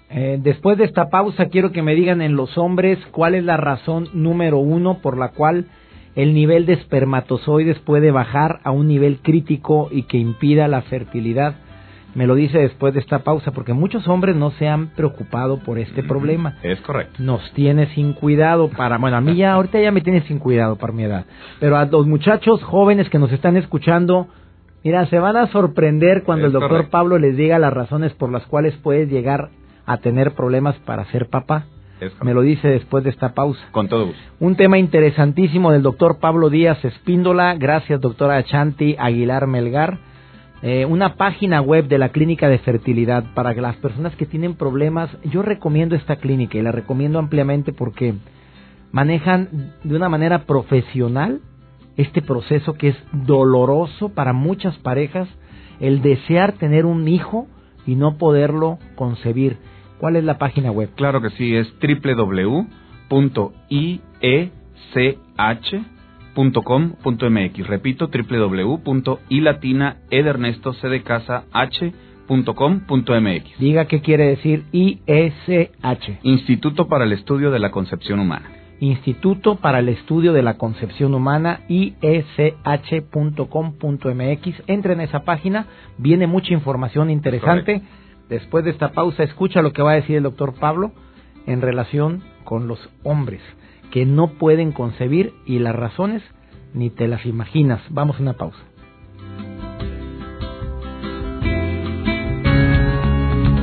Eh, 0.10 0.38
después 0.42 0.78
de 0.78 0.84
esta 0.84 1.10
pausa, 1.10 1.48
quiero 1.48 1.72
que 1.72 1.82
me 1.82 1.96
digan 1.96 2.22
en 2.22 2.36
los 2.36 2.58
hombres 2.58 3.00
cuál 3.12 3.34
es 3.36 3.44
la 3.44 3.58
razón 3.58 4.10
número 4.14 4.58
uno 4.58 5.00
por 5.02 5.18
la 5.18 5.30
cual 5.30 5.68
el 6.16 6.34
nivel 6.34 6.66
de 6.66 6.74
espermatozoides 6.74 7.80
puede 7.80 8.12
bajar 8.12 8.60
a 8.64 8.72
un 8.72 8.88
nivel 8.88 9.20
crítico 9.20 9.90
y 9.92 10.04
que 10.04 10.18
impida 10.18 10.68
la 10.68 10.82
fertilidad 10.82 11.56
me 12.18 12.26
lo 12.26 12.34
dice 12.34 12.58
después 12.58 12.96
de 12.96 13.00
esta 13.00 13.20
pausa, 13.20 13.52
porque 13.52 13.74
muchos 13.74 14.08
hombres 14.08 14.36
no 14.36 14.50
se 14.50 14.68
han 14.68 14.88
preocupado 14.88 15.60
por 15.60 15.78
este 15.78 16.02
problema. 16.02 16.56
Es 16.64 16.82
correcto. 16.82 17.14
Nos 17.20 17.54
tiene 17.54 17.94
sin 17.94 18.14
cuidado 18.14 18.70
para, 18.70 18.98
bueno, 18.98 19.18
a 19.18 19.22
mí 19.22 19.36
ya, 19.36 19.54
ahorita 19.54 19.80
ya 19.80 19.92
me 19.92 20.02
tiene 20.02 20.22
sin 20.22 20.40
cuidado 20.40 20.78
para 20.78 20.94
mi 20.94 21.04
edad, 21.04 21.26
pero 21.60 21.78
a 21.78 21.86
los 21.86 22.08
muchachos 22.08 22.64
jóvenes 22.64 23.08
que 23.12 23.20
nos 23.20 23.32
están 23.32 23.56
escuchando, 23.56 24.30
mira, 24.84 25.06
se 25.06 25.20
van 25.20 25.38
a 25.38 25.46
sorprender 25.52 26.24
cuando 26.24 26.48
el 26.48 26.54
doctor 26.54 26.90
Pablo 26.90 27.20
les 27.20 27.38
diga 27.38 27.60
las 27.60 27.72
razones 27.72 28.14
por 28.14 28.32
las 28.32 28.48
cuales 28.48 28.76
puedes 28.78 29.12
llegar 29.12 29.50
a 29.86 29.98
tener 29.98 30.32
problemas 30.32 30.76
para 30.88 31.06
ser 31.12 31.30
papá. 31.30 31.66
Me 32.24 32.34
lo 32.34 32.42
dice 32.42 32.68
después 32.68 33.04
de 33.04 33.12
esta 33.12 33.36
pausa. 33.36 33.62
Con 33.72 33.90
todo 33.90 34.08
gusto. 34.08 34.22
Un 34.40 34.56
tema 34.56 34.80
interesantísimo 34.80 35.72
del 35.72 35.84
doctor 35.84 36.18
Pablo 36.20 36.50
Díaz 36.50 36.84
Espíndola. 36.84 37.54
Gracias, 37.56 38.02
doctora 38.02 38.44
Chanti 38.44 38.96
Aguilar 38.98 39.46
Melgar. 39.46 40.00
Eh, 40.64 40.86
una 40.86 41.16
página 41.16 41.62
web 41.62 41.88
de 41.88 42.00
la 42.00 42.10
clínica 42.10 42.50
de 42.50 42.58
fertilidad 42.58 43.24
para 43.36 43.54
que 43.54 43.62
las 43.62 43.76
personas 43.76 44.16
que 44.16 44.26
tienen 44.26 44.56
problemas. 44.56 45.10
Yo 45.26 45.44
recomiendo 45.44 45.96
esta 45.96 46.16
clínica 46.16 46.58
y 46.58 46.64
la 46.64 46.72
recomiendo 46.72 47.20
ampliamente 47.20 47.74
porque 47.74 48.16
manejan 48.92 49.74
de 49.84 49.96
una 49.96 50.10
manera 50.10 50.46
profesional 50.46 51.42
este 51.96 52.22
proceso 52.22 52.74
que 52.74 52.90
es 52.90 52.98
doloroso 53.12 54.10
para 54.10 54.34
muchas 54.34 54.78
parejas, 54.80 55.28
el 55.80 56.02
desear 56.02 56.54
tener 56.54 56.86
un 56.86 57.08
hijo 57.08 57.48
y 57.86 57.96
no 57.96 58.18
poderlo 58.18 58.80
concebir. 58.96 59.58
¿Cuál 60.00 60.16
es 60.16 60.24
la 60.24 60.38
página 60.38 60.72
web? 60.72 60.90
Claro 60.96 61.22
que 61.22 61.30
sí, 61.32 61.56
es 61.56 61.72
www.iech 61.82 63.08
.com.mx. 66.38 67.68
Repito, 67.68 68.10
www.ilatina 68.10 69.98
h.com.mx. 71.52 73.60
Diga 73.60 73.86
qué 73.86 74.02
quiere 74.02 74.28
decir 74.28 74.66
ISH. 74.72 76.20
Instituto 76.22 76.88
para 76.88 77.06
el 77.06 77.14
Estudio 77.14 77.50
de 77.50 77.58
la 77.60 77.72
Concepción 77.72 78.20
Humana. 78.20 78.52
Instituto 78.80 79.56
para 79.56 79.80
el 79.80 79.90
Estudio 79.90 80.34
de 80.34 80.44
la 80.44 80.60
Concepción 80.60 81.16
Humana, 81.16 81.62
ish.com.mx. 81.68 82.54
Entre 84.68 84.94
en 84.94 85.02
esa 85.02 85.24
página, 85.24 85.66
viene 85.98 86.28
mucha 86.28 86.54
información 86.54 87.10
interesante. 87.10 87.82
Después 88.30 88.64
de 88.66 88.72
esta 88.72 88.92
pausa, 88.92 89.24
escucha 89.24 89.64
lo 89.64 89.74
que 89.74 89.82
va 89.82 89.94
a 89.94 89.96
decir 89.96 90.18
el 90.18 90.24
doctor 90.24 90.54
Pablo 90.54 90.92
en 91.48 91.62
relación 91.62 92.22
con 92.44 92.68
los 92.68 92.78
hombres 93.04 93.42
que 93.92 94.06
no 94.06 94.28
pueden 94.38 94.72
concebir 94.72 95.34
y 95.46 95.60
las 95.60 95.76
razones 95.76 96.24
ni 96.74 96.90
te 96.90 97.08
las 97.08 97.26
imaginas. 97.26 97.82
Vamos 97.90 98.18
a 98.18 98.22
una 98.22 98.34
pausa. 98.34 98.60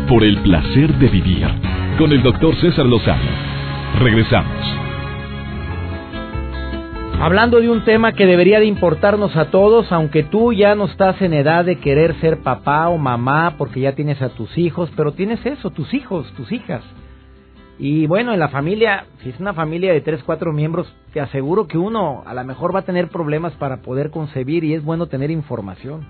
Por 0.09 0.23
el 0.23 0.43
placer 0.43 0.95
de 0.99 1.09
vivir 1.09 1.47
con 1.99 2.13
el 2.13 2.23
doctor 2.23 2.55
César 2.57 2.87
Lozano. 2.87 3.31
Regresamos. 3.99 4.53
Hablando 7.21 7.61
de 7.61 7.71
un 7.71 7.85
tema 7.85 8.13
que 8.13 8.27
debería 8.27 8.59
de 8.59 8.67
importarnos 8.67 9.37
a 9.37 9.47
todos, 9.47 9.91
aunque 9.93 10.25
tú 10.25 10.53
ya 10.53 10.75
no 10.75 10.87
estás 10.87 11.23
en 11.23 11.33
edad 11.33 11.65
de 11.65 11.79
querer 11.79 12.21
ser 12.21 12.43
papá 12.43 12.89
o 12.89 12.99
mamá 12.99 13.55
porque 13.57 13.81
ya 13.81 13.95
tienes 13.95 14.21
a 14.21 14.31
tus 14.31 14.59
hijos, 14.59 14.91
pero 14.97 15.13
tienes 15.13 15.45
eso, 15.47 15.71
tus 15.71 15.95
hijos, 15.95 16.31
tus 16.37 16.51
hijas 16.53 16.83
Y 17.79 18.07
bueno, 18.07 18.33
en 18.33 18.39
la 18.39 18.49
familia, 18.49 19.07
si 19.23 19.31
es 19.31 19.41
una 19.41 19.53
familia 19.53 19.93
de 19.93 20.01
tres, 20.01 20.23
cuatro 20.25 20.53
miembros, 20.53 20.93
te 21.13 21.21
aseguro 21.21 21.67
que 21.67 21.77
uno 21.77 22.23
a 22.25 22.35
lo 22.35 22.45
mejor 22.45 22.75
va 22.75 22.81
a 22.81 22.85
tener 22.85 23.09
problemas 23.09 23.53
para 23.55 23.79
poder 23.79 24.11
concebir 24.11 24.65
y 24.65 24.75
es 24.75 24.85
bueno 24.85 25.07
tener 25.07 25.31
información. 25.31 26.07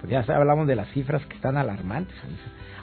Pues 0.00 0.10
ya 0.10 0.34
hablamos 0.34 0.66
de 0.66 0.76
las 0.76 0.88
cifras 0.90 1.24
que 1.26 1.34
están 1.34 1.56
alarmantes. 1.56 2.14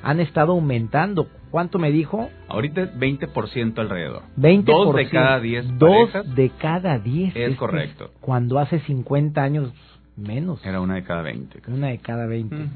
Han 0.04 0.20
estado 0.20 0.54
aumentando. 0.54 1.28
¿Cuánto 1.52 1.78
me 1.80 1.92
dijo? 1.92 2.30
Ahorita 2.48 2.82
es 2.82 2.96
20% 2.98 3.78
alrededor. 3.78 4.24
20%. 4.38 4.64
Dos 4.64 4.96
de 4.96 5.10
cada 5.10 5.40
10 5.40 5.78
Dos 5.78 6.10
de 6.36 6.52
cada 6.60 6.98
10. 6.98 7.36
Es 7.36 7.58
correcto. 7.58 8.12
Cuando 8.22 8.58
hace 8.58 8.80
50 8.80 9.42
años 9.44 9.74
menos. 10.16 10.66
Era 10.66 10.82
una 10.82 10.96
de 10.96 11.04
cada 11.04 11.22
20. 11.22 11.62
Una 11.68 11.88
de 11.88 11.98
cada 12.00 12.26
20. 12.26 12.56
Ujú. 12.56 12.68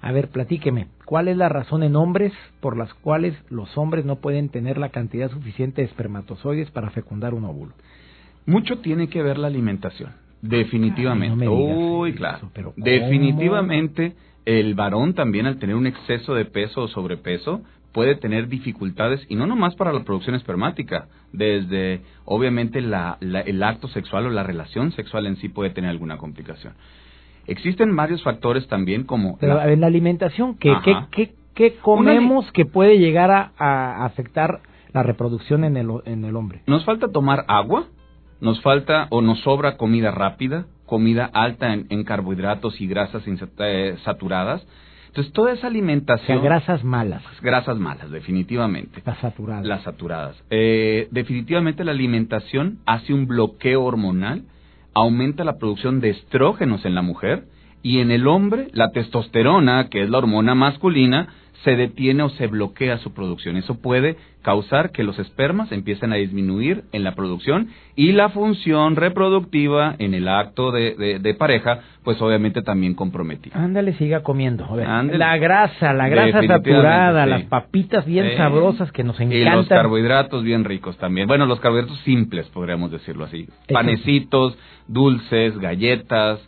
A 0.00 0.12
ver, 0.12 0.28
platíqueme, 0.28 0.86
¿cuál 1.08 1.28
es 1.28 1.38
la 1.38 1.48
razón 1.48 1.82
en 1.82 1.96
hombres 1.96 2.34
por 2.60 2.76
las 2.76 2.92
cuales 2.92 3.34
los 3.48 3.78
hombres 3.78 4.04
no 4.04 4.16
pueden 4.16 4.50
tener 4.50 4.76
la 4.76 4.90
cantidad 4.90 5.30
suficiente 5.30 5.80
de 5.80 5.88
espermatozoides 5.88 6.70
para 6.70 6.90
fecundar 6.90 7.32
un 7.32 7.44
óvulo? 7.46 7.72
Mucho 8.44 8.80
tiene 8.80 9.08
que 9.08 9.22
ver 9.22 9.38
la 9.38 9.46
alimentación. 9.46 10.10
Definitivamente. 10.42 11.32
Ay, 11.32 11.48
no 11.48 11.56
me 11.56 11.62
digas 11.62 11.78
Uy, 11.78 12.10
eso, 12.10 12.18
claro. 12.18 12.74
Definitivamente, 12.76 14.12
el 14.44 14.74
varón 14.74 15.14
también 15.14 15.46
al 15.46 15.58
tener 15.58 15.76
un 15.76 15.86
exceso 15.86 16.34
de 16.34 16.44
peso 16.44 16.82
o 16.82 16.88
sobrepeso 16.88 17.62
puede 17.92 18.14
tener 18.16 18.48
dificultades 18.48 19.24
y 19.30 19.34
no 19.34 19.46
nomás 19.46 19.74
para 19.76 19.94
la 19.94 20.04
producción 20.04 20.34
espermática, 20.36 21.08
desde 21.32 22.02
obviamente 22.26 22.82
la- 22.82 23.16
la- 23.20 23.40
el 23.40 23.62
acto 23.62 23.88
sexual 23.88 24.26
o 24.26 24.30
la 24.30 24.42
relación 24.42 24.92
sexual 24.92 25.26
en 25.26 25.36
sí 25.36 25.48
puede 25.48 25.70
tener 25.70 25.88
alguna 25.88 26.18
complicación. 26.18 26.74
Existen 27.48 27.96
varios 27.96 28.22
factores 28.22 28.68
también 28.68 29.04
como 29.04 29.36
Pero 29.38 29.54
la- 29.54 29.62
a 29.62 29.66
ver, 29.66 29.78
la 29.78 29.86
alimentación, 29.88 30.56
¿qué, 30.58 30.70
Ajá. 30.70 31.08
qué, 31.10 31.28
qué, 31.28 31.34
qué 31.54 31.76
comemos 31.78 32.50
que 32.52 32.64
puede 32.66 32.98
llegar 32.98 33.30
a, 33.30 33.52
a 33.58 34.04
afectar 34.04 34.60
la 34.92 35.02
reproducción 35.02 35.64
en 35.64 35.76
el, 35.76 35.88
en 36.04 36.24
el 36.24 36.36
hombre? 36.36 36.60
Nos 36.66 36.84
falta 36.84 37.08
tomar 37.08 37.44
agua, 37.48 37.86
nos 38.40 38.60
falta 38.62 39.06
o 39.10 39.20
nos 39.22 39.40
sobra 39.40 39.76
comida 39.76 40.10
rápida, 40.12 40.66
comida 40.86 41.28
alta 41.32 41.72
en, 41.74 41.86
en 41.90 42.04
carbohidratos 42.04 42.80
y 42.80 42.86
grasas 42.86 43.22
eh, 43.26 43.96
saturadas. 44.04 44.66
Entonces, 45.08 45.32
toda 45.32 45.50
esa 45.52 45.58
O 45.58 45.60
sea, 45.62 45.70
alimentación... 45.70 46.42
grasas 46.42 46.84
malas, 46.84 47.22
grasas 47.42 47.78
malas, 47.78 48.10
definitivamente. 48.10 49.02
las 49.04 49.18
saturadas. 49.18 49.64
Las 49.66 49.82
saturadas. 49.82 50.36
Eh, 50.50 51.08
definitivamente 51.10 51.82
la 51.82 51.92
alimentación 51.92 52.78
hace 52.86 53.14
un 53.14 53.26
bloqueo 53.26 53.82
hormonal, 53.84 54.44
aumenta 55.02 55.44
la 55.44 55.58
producción 55.58 56.00
de 56.00 56.10
estrógenos 56.10 56.84
en 56.84 56.94
la 56.94 57.02
mujer 57.02 57.44
y 57.82 58.00
en 58.00 58.10
el 58.10 58.26
hombre 58.26 58.68
la 58.72 58.90
testosterona, 58.90 59.88
que 59.88 60.02
es 60.02 60.10
la 60.10 60.18
hormona 60.18 60.54
masculina, 60.54 61.28
se 61.64 61.74
detiene 61.76 62.22
o 62.22 62.28
se 62.30 62.46
bloquea 62.46 62.98
su 62.98 63.12
producción. 63.12 63.56
Eso 63.56 63.80
puede 63.80 64.16
causar 64.42 64.92
que 64.92 65.02
los 65.02 65.18
espermas 65.18 65.72
empiecen 65.72 66.12
a 66.12 66.16
disminuir 66.16 66.84
en 66.92 67.02
la 67.04 67.14
producción 67.16 67.68
y 67.96 68.12
la 68.12 68.28
función 68.28 68.94
reproductiva 68.96 69.96
en 69.98 70.14
el 70.14 70.28
acto 70.28 70.70
de, 70.70 70.94
de- 70.94 71.18
de 71.18 71.34
pareja, 71.34 71.80
pues 72.04 72.22
obviamente 72.22 72.62
también 72.62 72.94
comprometida. 72.94 73.56
Ándale, 73.62 73.92
siga 73.94 74.22
comiendo. 74.22 74.64
A 74.66 74.76
ver, 74.76 74.86
Ándale. 74.86 75.18
la 75.18 75.36
grasa, 75.36 75.92
la 75.92 76.08
grasa 76.08 76.46
saturada, 76.46 77.24
sí. 77.24 77.30
las 77.30 77.42
papitas 77.44 78.06
bien 78.06 78.26
Eh, 78.26 78.36
sabrosas 78.36 78.92
que 78.92 79.02
nos 79.02 79.20
Y 79.20 79.24
los 79.24 79.32
encantan. 79.34 79.78
carbohidratos 79.78 80.44
bien 80.44 80.64
ricos 80.64 80.96
también. 80.98 81.26
Bueno, 81.26 81.44
los 81.46 81.58
carbohidratos 81.60 81.98
simples, 82.00 82.46
podríamos 82.50 82.92
decirlo 82.92 83.24
así. 83.24 83.48
Panecitos, 83.72 84.56
dulces, 84.86 85.58
galletas, 85.58 86.38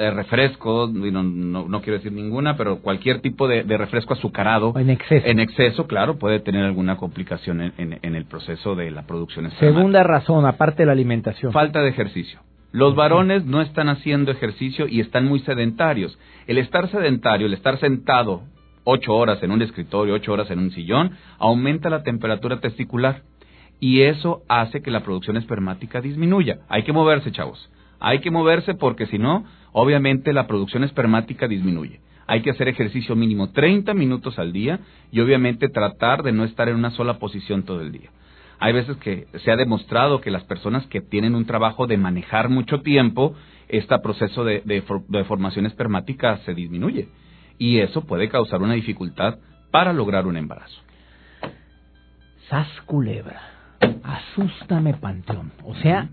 eh, 0.00 0.10
refrescos, 0.10 0.90
y 0.90 1.10
no, 1.10 1.22
no, 1.22 1.68
no 1.68 1.80
quiero 1.82 1.98
decir 1.98 2.12
ninguna, 2.12 2.56
pero 2.56 2.78
cualquier 2.80 3.20
tipo 3.20 3.46
de, 3.46 3.62
de 3.64 3.76
refresco 3.76 4.14
azucarado. 4.14 4.72
En 4.78 4.90
exceso. 4.90 5.26
En 5.26 5.38
exceso, 5.40 5.86
claro, 5.86 6.18
puede 6.18 6.40
tener 6.40 6.64
alguna 6.64 6.96
complicación 6.96 7.60
en, 7.60 7.72
en- 7.78 7.98
en 8.02 8.14
el 8.14 8.24
proceso 8.24 8.74
de 8.74 8.90
la 8.90 9.02
producción 9.06 9.46
espermática. 9.46 9.78
Segunda 9.78 10.02
razón, 10.02 10.46
aparte 10.46 10.82
de 10.82 10.86
la 10.86 10.92
alimentación. 10.92 11.52
Falta 11.52 11.82
de 11.82 11.90
ejercicio. 11.90 12.40
Los 12.72 12.94
varones 12.94 13.44
no 13.44 13.60
están 13.62 13.88
haciendo 13.88 14.30
ejercicio 14.30 14.86
y 14.88 15.00
están 15.00 15.26
muy 15.26 15.40
sedentarios. 15.40 16.18
El 16.46 16.58
estar 16.58 16.88
sedentario, 16.88 17.46
el 17.46 17.54
estar 17.54 17.78
sentado 17.78 18.42
ocho 18.84 19.14
horas 19.14 19.42
en 19.42 19.50
un 19.50 19.60
escritorio, 19.60 20.14
ocho 20.14 20.32
horas 20.32 20.50
en 20.50 20.58
un 20.60 20.70
sillón, 20.70 21.10
aumenta 21.38 21.90
la 21.90 22.02
temperatura 22.02 22.60
testicular 22.60 23.22
y 23.80 24.02
eso 24.02 24.42
hace 24.48 24.82
que 24.82 24.90
la 24.90 25.00
producción 25.00 25.36
espermática 25.36 26.00
disminuya. 26.00 26.60
Hay 26.68 26.82
que 26.84 26.92
moverse, 26.92 27.32
chavos. 27.32 27.70
Hay 28.00 28.20
que 28.20 28.30
moverse 28.30 28.74
porque 28.74 29.06
si 29.06 29.18
no, 29.18 29.44
obviamente 29.72 30.32
la 30.32 30.46
producción 30.46 30.84
espermática 30.84 31.46
disminuye. 31.46 32.00
Hay 32.26 32.42
que 32.42 32.50
hacer 32.50 32.68
ejercicio 32.68 33.16
mínimo 33.16 33.50
30 33.50 33.92
minutos 33.94 34.38
al 34.38 34.52
día 34.52 34.80
y 35.10 35.20
obviamente 35.20 35.68
tratar 35.68 36.22
de 36.22 36.32
no 36.32 36.44
estar 36.44 36.68
en 36.68 36.76
una 36.76 36.90
sola 36.92 37.18
posición 37.18 37.64
todo 37.64 37.80
el 37.80 37.92
día. 37.92 38.10
Hay 38.58 38.72
veces 38.72 38.96
que 38.98 39.26
se 39.42 39.50
ha 39.50 39.56
demostrado 39.56 40.20
que 40.20 40.30
las 40.30 40.44
personas 40.44 40.86
que 40.86 41.00
tienen 41.00 41.34
un 41.34 41.46
trabajo 41.46 41.86
de 41.86 41.96
manejar 41.96 42.48
mucho 42.48 42.82
tiempo, 42.82 43.34
este 43.68 43.98
proceso 43.98 44.44
de, 44.44 44.62
de 44.64 44.82
for- 44.82 45.06
de 45.08 45.24
formación 45.24 45.66
espermática 45.66 46.36
se 46.44 46.54
disminuye. 46.54 47.08
Y 47.58 47.78
eso 47.78 48.02
puede 48.06 48.28
causar 48.28 48.62
una 48.62 48.74
dificultad 48.74 49.38
para 49.70 49.92
lograr 49.92 50.26
un 50.26 50.36
embarazo. 50.36 50.80
Sas 52.48 52.68
culebra. 52.86 53.40
Asústame, 54.02 54.94
Panteón. 54.94 55.52
O 55.64 55.74
sea, 55.76 56.08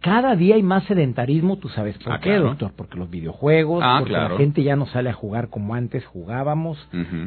cada 0.00 0.36
día 0.36 0.54
hay 0.54 0.62
más 0.62 0.84
sedentarismo, 0.84 1.56
tú 1.58 1.68
sabes 1.68 1.98
por 1.98 2.12
Ah, 2.12 2.18
qué, 2.20 2.30
claro. 2.30 2.44
doctor, 2.50 2.72
porque 2.76 2.96
los 2.98 3.10
videojuegos, 3.10 3.82
Ah, 3.84 3.96
porque 3.98 4.12
claro. 4.14 4.34
la 4.34 4.38
gente 4.38 4.62
ya 4.62 4.76
no 4.76 4.86
sale 4.86 5.10
a 5.10 5.12
jugar 5.12 5.48
como 5.48 5.74
antes 5.74 6.04
jugábamos, 6.06 6.78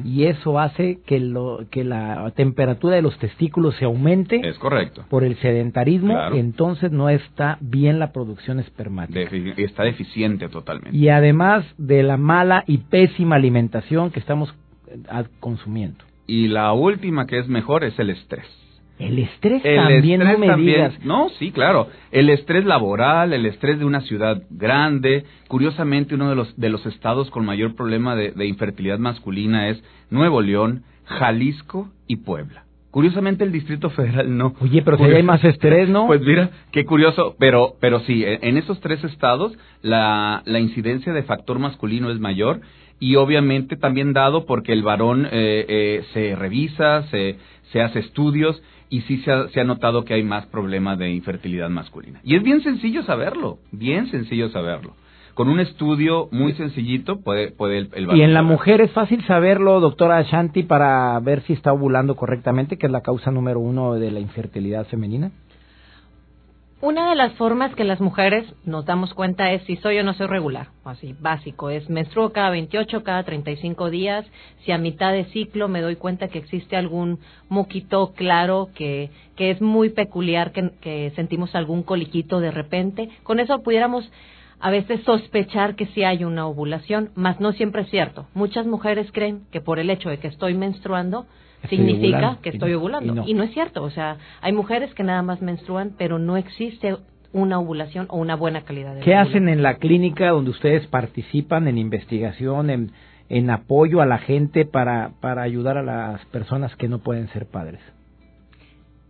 y 0.05 0.23
eso 0.25 0.59
hace 0.59 0.99
que, 1.05 1.19
lo, 1.19 1.65
que 1.69 1.83
la 1.83 2.31
temperatura 2.35 2.95
de 2.95 3.01
los 3.01 3.17
testículos 3.19 3.75
se 3.75 3.85
aumente 3.85 4.39
Es 4.47 4.57
correcto. 4.57 5.03
por 5.09 5.23
el 5.23 5.35
sedentarismo, 5.37 6.13
Claro. 6.13 6.35
entonces 6.35 6.91
no 6.91 7.09
está 7.09 7.57
bien 7.61 7.99
la 7.99 8.11
producción 8.11 8.59
espermática. 8.59 9.19
Está 9.57 9.83
deficiente 9.83 10.47
totalmente. 10.49 10.95
Y 10.97 11.09
además 11.09 11.65
de 11.77 12.03
la 12.03 12.17
mala 12.17 12.63
y 12.67 12.77
pésima 12.79 13.35
alimentación 13.35 14.11
que 14.11 14.19
estamos 14.19 14.53
eh, 14.87 15.23
consumiendo. 15.39 16.03
Y 16.27 16.47
la 16.47 16.71
última 16.73 17.25
que 17.27 17.39
es 17.39 17.47
mejor 17.47 17.83
es 17.83 17.97
el 17.99 18.09
estrés. 18.11 18.45
El 19.01 19.19
estrés 19.19 19.61
El 19.65 19.75
también, 19.77 20.21
estrés 20.21 20.33
no 20.33 20.39
me 20.39 20.47
también- 20.47 20.75
digas. 20.77 21.05
No, 21.05 21.29
sí, 21.39 21.51
claro. 21.51 21.87
El 22.11 22.29
estrés 22.29 22.65
laboral, 22.65 23.33
el 23.33 23.45
estrés 23.45 23.79
de 23.79 23.85
una 23.85 24.01
ciudad 24.01 24.43
grande. 24.49 25.25
Curiosamente, 25.47 26.15
uno 26.15 26.29
de 26.29 26.35
los, 26.35 26.55
de 26.57 26.69
los 26.69 26.85
estados 26.85 27.29
con 27.31 27.45
mayor 27.45 27.75
problema 27.75 28.15
de, 28.15 28.31
de 28.31 28.45
infertilidad 28.45 28.99
masculina 28.99 29.69
es 29.69 29.83
Nuevo 30.09 30.41
León, 30.41 30.83
Jalisco 31.05 31.89
y 32.07 32.17
Puebla. 32.17 32.63
Curiosamente, 32.91 33.45
el 33.45 33.53
Distrito 33.53 33.89
Federal 33.89 34.37
no. 34.37 34.53
Oye, 34.59 34.81
pero 34.81 34.97
si 34.97 35.03
hay 35.05 35.23
más 35.23 35.41
estrés, 35.45 35.87
¿no? 35.87 36.07
Pues 36.07 36.21
mira, 36.21 36.49
qué 36.73 36.83
curioso, 36.85 37.35
pero, 37.39 37.75
pero 37.79 38.01
sí, 38.01 38.23
en 38.25 38.39
en 38.43 38.57
esos 38.57 38.81
tres 38.81 39.01
estados 39.05 39.57
la, 39.81 40.41
la 40.45 40.59
incidencia 40.59 41.13
de 41.13 41.23
factor 41.23 41.57
masculino 41.57 42.11
es 42.11 42.19
mayor 42.19 42.59
y 42.99 43.15
obviamente 43.15 43.77
también 43.77 44.11
dado 44.13 44.45
porque 44.45 44.73
el 44.73 44.83
varón 44.83 45.25
eh, 45.25 45.65
eh, 45.69 46.03
se 46.13 46.35
revisa, 46.35 47.03
se, 47.09 47.37
se 47.71 47.81
hace 47.81 47.99
estudios 47.99 48.61
y 48.89 49.01
sí 49.01 49.17
se 49.19 49.31
ha, 49.31 49.47
se 49.49 49.61
ha 49.61 49.63
notado 49.63 50.03
que 50.03 50.13
hay 50.13 50.23
más 50.23 50.45
problemas 50.47 50.99
de 50.99 51.09
infertilidad 51.09 51.69
masculina. 51.69 52.19
Y 52.23 52.35
es 52.35 52.43
bien 52.43 52.61
sencillo 52.61 53.03
saberlo, 53.03 53.59
bien 53.71 54.07
sencillo 54.07 54.49
saberlo. 54.49 54.93
Con 55.33 55.47
un 55.47 55.61
estudio 55.61 56.27
muy 56.31 56.53
sencillito 56.53 57.21
puede, 57.21 57.51
puede 57.51 57.77
el, 57.77 57.89
el 57.93 58.15
Y 58.17 58.21
en 58.21 58.33
la 58.33 58.41
mujer 58.41 58.81
es 58.81 58.91
fácil 58.91 59.23
saberlo, 59.25 59.79
doctora 59.79 60.21
Shanti, 60.23 60.63
para 60.63 61.17
ver 61.21 61.41
si 61.43 61.53
está 61.53 61.71
ovulando 61.71 62.15
correctamente, 62.17 62.77
que 62.77 62.87
es 62.87 62.91
la 62.91 63.01
causa 63.01 63.31
número 63.31 63.59
uno 63.61 63.93
de 63.93 64.11
la 64.11 64.19
infertilidad 64.19 64.85
femenina. 64.87 65.31
Una 66.81 67.11
de 67.11 67.15
las 67.15 67.33
formas 67.33 67.75
que 67.75 67.83
las 67.83 68.01
mujeres 68.01 68.43
nos 68.65 68.85
damos 68.85 69.13
cuenta 69.13 69.51
es 69.51 69.61
si 69.65 69.75
soy 69.75 69.99
o 69.99 70.03
no 70.03 70.15
soy 70.15 70.25
regular, 70.25 70.69
así 70.83 71.13
básico, 71.19 71.69
es 71.69 71.87
menstruo 71.91 72.33
cada 72.33 72.49
28, 72.49 73.03
cada 73.03 73.21
35 73.21 73.91
días, 73.91 74.25
si 74.65 74.71
a 74.71 74.79
mitad 74.79 75.11
de 75.11 75.25
ciclo 75.25 75.67
me 75.67 75.81
doy 75.81 75.95
cuenta 75.95 76.27
que 76.27 76.39
existe 76.39 76.75
algún 76.75 77.19
moquito 77.49 78.13
claro 78.15 78.69
que, 78.73 79.11
que 79.35 79.51
es 79.51 79.61
muy 79.61 79.89
peculiar, 79.91 80.53
que, 80.53 81.11
sentimos 81.15 81.53
algún 81.53 81.83
coliquito 81.83 82.39
de 82.39 82.49
repente, 82.49 83.09
con 83.21 83.39
eso 83.39 83.61
pudiéramos 83.61 84.11
a 84.59 84.71
veces 84.71 85.03
sospechar 85.03 85.75
que 85.75 85.85
sí 85.85 86.03
hay 86.03 86.23
una 86.23 86.47
ovulación, 86.47 87.11
mas 87.13 87.39
no 87.39 87.51
siempre 87.51 87.83
es 87.83 87.91
cierto. 87.91 88.25
Muchas 88.33 88.65
mujeres 88.65 89.11
creen 89.11 89.43
que 89.51 89.61
por 89.61 89.77
el 89.77 89.91
hecho 89.91 90.09
de 90.09 90.17
que 90.17 90.29
estoy 90.29 90.55
menstruando, 90.55 91.27
Estoy 91.63 91.77
significa 91.77 92.17
ovulando, 92.17 92.41
que 92.41 92.49
estoy 92.49 92.73
ovulando. 92.73 93.13
y 93.13 93.15
no. 93.15 93.27
Y 93.27 93.33
no 93.33 93.43
es 93.43 93.51
cierto. 93.53 93.83
O 93.83 93.89
sea, 93.91 94.17
hay 94.41 94.53
mujeres 94.53 94.93
que 94.93 95.03
nada 95.03 95.21
más 95.21 95.41
menstruan, 95.41 95.93
pero 95.97 96.19
no 96.19 96.37
existe 96.37 96.97
una 97.33 97.59
ovulación 97.59 98.07
o 98.09 98.17
una 98.17 98.35
buena 98.35 98.61
calidad 98.61 98.95
de 98.95 99.01
¿Qué 99.01 99.15
hacen 99.15 99.47
en 99.47 99.63
la 99.63 99.75
clínica 99.75 100.29
donde 100.29 100.51
ustedes 100.51 100.85
participan 100.87 101.67
en 101.67 101.77
investigación, 101.77 102.69
en, 102.69 102.91
en 103.29 103.49
apoyo 103.49 104.01
a 104.01 104.05
la 104.05 104.17
gente 104.17 104.65
para, 104.65 105.11
para 105.21 105.43
ayudar 105.43 105.77
a 105.77 105.83
las 105.83 106.25
personas 106.25 106.75
que 106.75 106.87
no 106.87 106.99
pueden 106.99 107.29
ser 107.29 107.45
padres? 107.45 107.79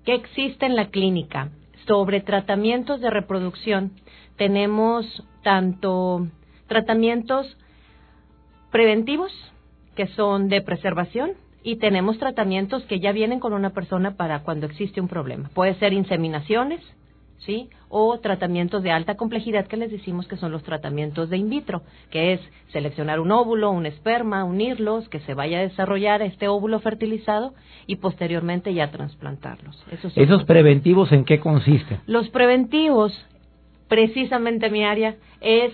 ¿Qué 0.06 0.14
existe 0.16 0.66
en 0.66 0.76
la 0.76 0.90
clínica? 0.90 1.50
Sobre 1.88 2.22
tratamientos 2.22 3.02
de 3.02 3.10
reproducción, 3.10 3.92
tenemos 4.38 5.24
tanto 5.44 6.28
tratamientos 6.68 7.58
preventivos, 8.72 9.32
que 9.96 10.08
son 10.08 10.48
de 10.48 10.62
preservación, 10.62 11.32
y 11.64 11.78
tenemos 11.78 12.18
tratamientos 12.18 12.84
que 12.84 13.00
ya 13.00 13.12
vienen 13.12 13.40
con 13.40 13.54
una 13.54 13.72
persona 13.72 14.16
para 14.16 14.44
cuando 14.44 14.66
existe 14.66 15.02
un 15.02 15.08
problema. 15.08 15.50
Puede 15.54 15.76
ser 15.76 15.94
inseminaciones, 15.94 16.82
¿sí? 17.40 17.70
O 17.90 18.20
tratamientos 18.20 18.84
de 18.84 18.92
alta 18.92 19.16
complejidad 19.16 19.68
que 19.68 19.78
les 19.78 19.92
decimos 19.92 20.28
que 20.28 20.38
son 20.38 20.52
los 20.52 20.64
tratamientos 20.64 21.30
de 21.30 21.38
in 21.38 21.50
vitro, 21.50 21.82
que 22.10 22.34
es 22.34 22.42
seleccionar 22.72 23.20
un 23.20 23.32
óvulo, 23.32 23.72
un 23.72 23.86
esperma, 23.86 24.44
unirlos, 24.44 25.08
que 25.10 25.20
se 25.22 25.34
vaya 25.34 25.60
a 25.60 25.64
desarrollar 25.64 26.22
este 26.22 26.48
óvulo 26.48 26.80
fertilizado 26.80 27.54
y 27.88 27.98
posteriormente 27.98 28.74
ya 28.74 28.90
trasplantarlos. 28.92 29.84
¿Esos 30.16 30.44
preventivos 30.46 31.12
en 31.12 31.26
qué 31.26 31.40
consisten? 31.40 32.00
Los 32.08 32.30
preventivos, 32.30 33.14
precisamente 33.88 34.70
mi 34.70 34.84
área, 34.84 35.16
es 35.42 35.74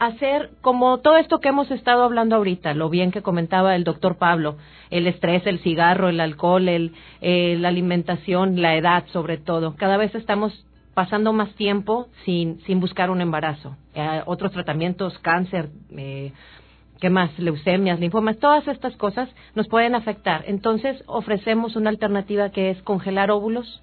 hacer 0.00 0.50
como 0.62 0.98
todo 0.98 1.18
esto 1.18 1.40
que 1.40 1.50
hemos 1.50 1.70
estado 1.70 2.02
hablando 2.02 2.34
ahorita, 2.34 2.72
lo 2.72 2.88
bien 2.88 3.12
que 3.12 3.22
comentaba 3.22 3.76
el 3.76 3.84
doctor 3.84 4.16
Pablo, 4.16 4.56
el 4.88 5.06
estrés, 5.06 5.46
el 5.46 5.60
cigarro, 5.60 6.08
el 6.08 6.20
alcohol, 6.20 6.68
el, 6.68 6.94
eh, 7.20 7.56
la 7.60 7.68
alimentación, 7.68 8.60
la 8.62 8.74
edad 8.76 9.04
sobre 9.12 9.36
todo. 9.36 9.76
Cada 9.76 9.98
vez 9.98 10.14
estamos 10.14 10.64
pasando 10.94 11.34
más 11.34 11.54
tiempo 11.54 12.08
sin, 12.24 12.60
sin 12.62 12.80
buscar 12.80 13.10
un 13.10 13.20
embarazo. 13.20 13.76
Eh, 13.94 14.22
otros 14.24 14.52
tratamientos, 14.52 15.18
cáncer, 15.18 15.68
eh, 15.94 16.32
¿qué 16.98 17.10
más? 17.10 17.38
Leucemias, 17.38 18.00
linfomas, 18.00 18.38
todas 18.38 18.66
estas 18.68 18.96
cosas 18.96 19.28
nos 19.54 19.68
pueden 19.68 19.94
afectar. 19.94 20.44
Entonces 20.46 21.04
ofrecemos 21.06 21.76
una 21.76 21.90
alternativa 21.90 22.48
que 22.48 22.70
es 22.70 22.82
congelar 22.82 23.30
óvulos, 23.30 23.82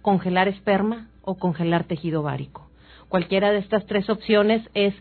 congelar 0.00 0.46
esperma 0.46 1.08
o 1.22 1.38
congelar 1.38 1.84
tejido 1.84 2.20
ovárico. 2.20 2.70
Cualquiera 3.08 3.50
de 3.50 3.58
estas 3.58 3.84
tres 3.86 4.08
opciones 4.08 4.62
es 4.74 4.94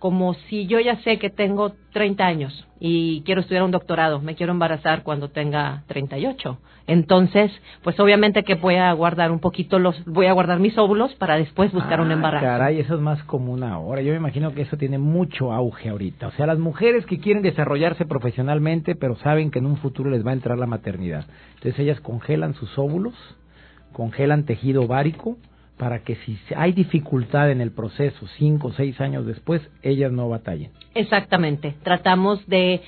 como 0.00 0.32
si 0.48 0.66
yo 0.66 0.80
ya 0.80 0.96
sé 1.02 1.18
que 1.18 1.28
tengo 1.28 1.72
30 1.92 2.26
años 2.26 2.66
y 2.80 3.20
quiero 3.26 3.42
estudiar 3.42 3.64
un 3.64 3.70
doctorado, 3.70 4.18
me 4.18 4.34
quiero 4.34 4.50
embarazar 4.50 5.02
cuando 5.02 5.28
tenga 5.28 5.84
38. 5.88 6.58
Entonces, 6.86 7.52
pues 7.84 8.00
obviamente 8.00 8.42
que 8.42 8.54
voy 8.54 8.76
a 8.76 8.90
guardar 8.94 9.30
un 9.30 9.40
poquito 9.40 9.78
los, 9.78 10.02
voy 10.06 10.24
a 10.24 10.32
guardar 10.32 10.58
mis 10.58 10.76
óvulos 10.78 11.14
para 11.16 11.36
después 11.36 11.70
buscar 11.70 12.00
un 12.00 12.10
ah, 12.10 12.14
embarazo. 12.14 12.46
Caray, 12.46 12.80
eso 12.80 12.94
es 12.94 13.00
más 13.02 13.22
común 13.24 13.62
ahora. 13.62 14.00
Yo 14.00 14.12
me 14.12 14.16
imagino 14.16 14.54
que 14.54 14.62
eso 14.62 14.78
tiene 14.78 14.96
mucho 14.96 15.52
auge 15.52 15.90
ahorita. 15.90 16.28
O 16.28 16.32
sea, 16.32 16.46
las 16.46 16.58
mujeres 16.58 17.04
que 17.04 17.20
quieren 17.20 17.42
desarrollarse 17.42 18.06
profesionalmente, 18.06 18.94
pero 18.94 19.16
saben 19.16 19.50
que 19.50 19.58
en 19.58 19.66
un 19.66 19.76
futuro 19.76 20.08
les 20.08 20.26
va 20.26 20.30
a 20.30 20.34
entrar 20.34 20.56
la 20.56 20.66
maternidad. 20.66 21.26
Entonces 21.56 21.78
ellas 21.78 22.00
congelan 22.00 22.54
sus 22.54 22.78
óvulos, 22.78 23.14
congelan 23.92 24.46
tejido 24.46 24.82
ovárico 24.82 25.36
para 25.80 26.00
que 26.00 26.16
si 26.16 26.38
hay 26.54 26.72
dificultad 26.72 27.50
en 27.50 27.62
el 27.62 27.70
proceso 27.70 28.26
cinco 28.36 28.68
o 28.68 28.72
seis 28.72 29.00
años 29.00 29.24
después, 29.24 29.62
ellas 29.82 30.12
no 30.12 30.28
batallen. 30.28 30.72
Exactamente. 30.94 31.74
Tratamos 31.82 32.46
de 32.46 32.82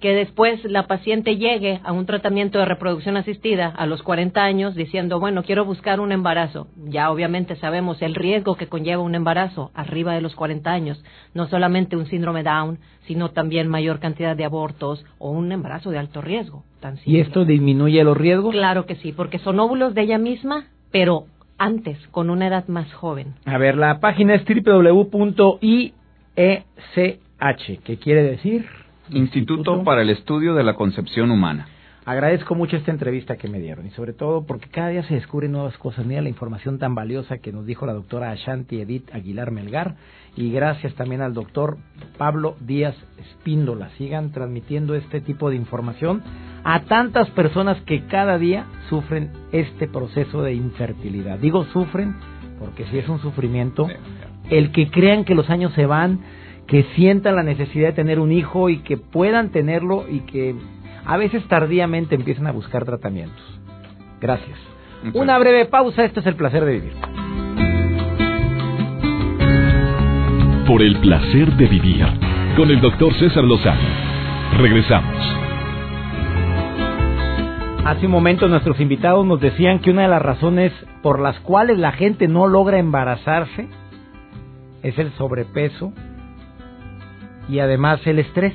que 0.00 0.14
después 0.16 0.64
la 0.64 0.88
paciente 0.88 1.36
llegue 1.36 1.80
a 1.84 1.92
un 1.92 2.06
tratamiento 2.06 2.58
de 2.58 2.64
reproducción 2.64 3.16
asistida 3.16 3.68
a 3.68 3.86
los 3.86 4.02
40 4.02 4.42
años 4.42 4.74
diciendo, 4.74 5.20
bueno, 5.20 5.44
quiero 5.44 5.64
buscar 5.64 6.00
un 6.00 6.10
embarazo. 6.10 6.66
Ya 6.88 7.08
obviamente 7.12 7.54
sabemos 7.54 8.02
el 8.02 8.16
riesgo 8.16 8.56
que 8.56 8.66
conlleva 8.66 9.00
un 9.00 9.14
embarazo 9.14 9.70
arriba 9.72 10.12
de 10.14 10.20
los 10.20 10.34
40 10.34 10.68
años, 10.68 11.04
no 11.34 11.46
solamente 11.46 11.94
un 11.94 12.06
síndrome 12.06 12.42
Down, 12.42 12.80
sino 13.06 13.30
también 13.30 13.68
mayor 13.68 14.00
cantidad 14.00 14.34
de 14.34 14.44
abortos 14.44 15.04
o 15.18 15.30
un 15.30 15.52
embarazo 15.52 15.92
de 15.92 15.98
alto 15.98 16.20
riesgo. 16.20 16.64
¿Y 17.04 17.20
esto 17.20 17.44
disminuye 17.44 18.02
los 18.02 18.16
riesgos? 18.16 18.52
Claro 18.52 18.86
que 18.86 18.96
sí, 18.96 19.12
porque 19.12 19.38
son 19.38 19.60
óvulos 19.60 19.94
de 19.94 20.02
ella 20.02 20.18
misma, 20.18 20.66
pero 20.90 21.26
antes, 21.58 21.98
con 22.10 22.30
una 22.30 22.46
edad 22.48 22.66
más 22.68 22.92
joven. 22.92 23.34
A 23.44 23.58
ver, 23.58 23.76
la 23.76 24.00
página 24.00 24.34
es 24.34 24.44
www.iech, 24.44 25.62
¿qué 27.84 27.98
quiere 27.98 28.22
decir? 28.22 28.66
Instituto 29.10 29.84
para 29.84 30.02
el 30.02 30.10
Estudio 30.10 30.54
de 30.54 30.64
la 30.64 30.74
Concepción 30.74 31.30
Humana. 31.30 31.68
Agradezco 32.06 32.54
mucho 32.54 32.76
esta 32.76 32.90
entrevista 32.90 33.36
que 33.36 33.48
me 33.48 33.60
dieron 33.60 33.86
y 33.86 33.90
sobre 33.90 34.12
todo 34.12 34.44
porque 34.44 34.68
cada 34.68 34.90
día 34.90 35.02
se 35.04 35.14
descubren 35.14 35.52
nuevas 35.52 35.78
cosas. 35.78 36.04
Mira 36.04 36.20
la 36.20 36.28
información 36.28 36.78
tan 36.78 36.94
valiosa 36.94 37.38
que 37.38 37.50
nos 37.50 37.64
dijo 37.64 37.86
la 37.86 37.94
doctora 37.94 38.30
Ashanti 38.30 38.78
Edith 38.78 39.08
Aguilar 39.14 39.50
Melgar 39.50 39.96
y 40.36 40.50
gracias 40.50 40.94
también 40.96 41.22
al 41.22 41.32
doctor 41.32 41.78
Pablo 42.18 42.56
Díaz 42.60 42.94
Espíndola. 43.16 43.88
Sigan 43.96 44.32
transmitiendo 44.32 44.94
este 44.94 45.22
tipo 45.22 45.48
de 45.48 45.56
información 45.56 46.22
a 46.62 46.80
tantas 46.80 47.30
personas 47.30 47.80
que 47.86 48.04
cada 48.06 48.36
día 48.36 48.66
sufren 48.90 49.30
este 49.52 49.88
proceso 49.88 50.42
de 50.42 50.52
infertilidad. 50.52 51.38
Digo 51.38 51.64
sufren 51.72 52.16
porque 52.58 52.84
si 52.86 52.98
es 52.98 53.08
un 53.08 53.20
sufrimiento, 53.20 53.88
el 54.50 54.72
que 54.72 54.90
crean 54.90 55.24
que 55.24 55.34
los 55.34 55.48
años 55.48 55.72
se 55.72 55.86
van, 55.86 56.20
que 56.66 56.84
sientan 56.96 57.36
la 57.36 57.42
necesidad 57.42 57.88
de 57.88 57.94
tener 57.94 58.20
un 58.20 58.30
hijo 58.30 58.68
y 58.68 58.80
que 58.82 58.98
puedan 58.98 59.50
tenerlo 59.50 60.04
y 60.06 60.20
que 60.20 60.54
a 61.06 61.16
veces 61.16 61.46
tardíamente 61.48 62.14
empiezan 62.14 62.46
a 62.46 62.52
buscar 62.52 62.84
tratamientos. 62.84 63.42
Gracias. 64.20 64.58
Una 65.12 65.38
breve 65.38 65.66
pausa, 65.66 66.04
esto 66.04 66.20
es 66.20 66.26
el 66.26 66.36
placer 66.36 66.64
de 66.64 66.72
vivir. 66.72 66.94
Por 70.66 70.82
el 70.82 70.98
placer 71.00 71.52
de 71.56 71.66
vivir 71.66 72.06
con 72.56 72.70
el 72.70 72.80
doctor 72.80 73.12
César 73.14 73.44
Lozano. 73.44 73.80
Regresamos. 74.58 75.44
Hace 77.84 78.06
un 78.06 78.12
momento 78.12 78.48
nuestros 78.48 78.80
invitados 78.80 79.26
nos 79.26 79.40
decían 79.40 79.80
que 79.80 79.90
una 79.90 80.02
de 80.02 80.08
las 80.08 80.22
razones 80.22 80.72
por 81.02 81.20
las 81.20 81.38
cuales 81.40 81.78
la 81.78 81.92
gente 81.92 82.28
no 82.28 82.46
logra 82.46 82.78
embarazarse 82.78 83.68
es 84.82 84.98
el 84.98 85.12
sobrepeso 85.12 85.92
y 87.46 87.58
además 87.58 88.00
el 88.06 88.20
estrés. 88.20 88.54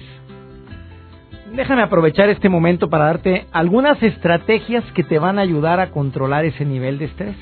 Déjame 1.54 1.82
aprovechar 1.82 2.30
este 2.30 2.48
momento 2.48 2.90
para 2.90 3.06
darte 3.06 3.48
algunas 3.52 4.02
estrategias 4.04 4.84
que 4.94 5.04
te 5.04 5.18
van 5.18 5.40
a 5.40 5.42
ayudar 5.42 5.80
a 5.80 5.90
controlar 5.90 6.46
ese 6.46 6.64
nivel 6.64 7.00
de 7.00 7.06
estrés. 7.06 7.36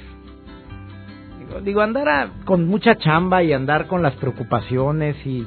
Digo, 1.64 1.82
andar 1.82 2.30
con 2.46 2.68
mucha 2.68 2.96
chamba 2.98 3.44
y 3.44 3.52
andar 3.52 3.88
con 3.88 4.02
las 4.02 4.16
preocupaciones 4.16 5.16
y 5.26 5.46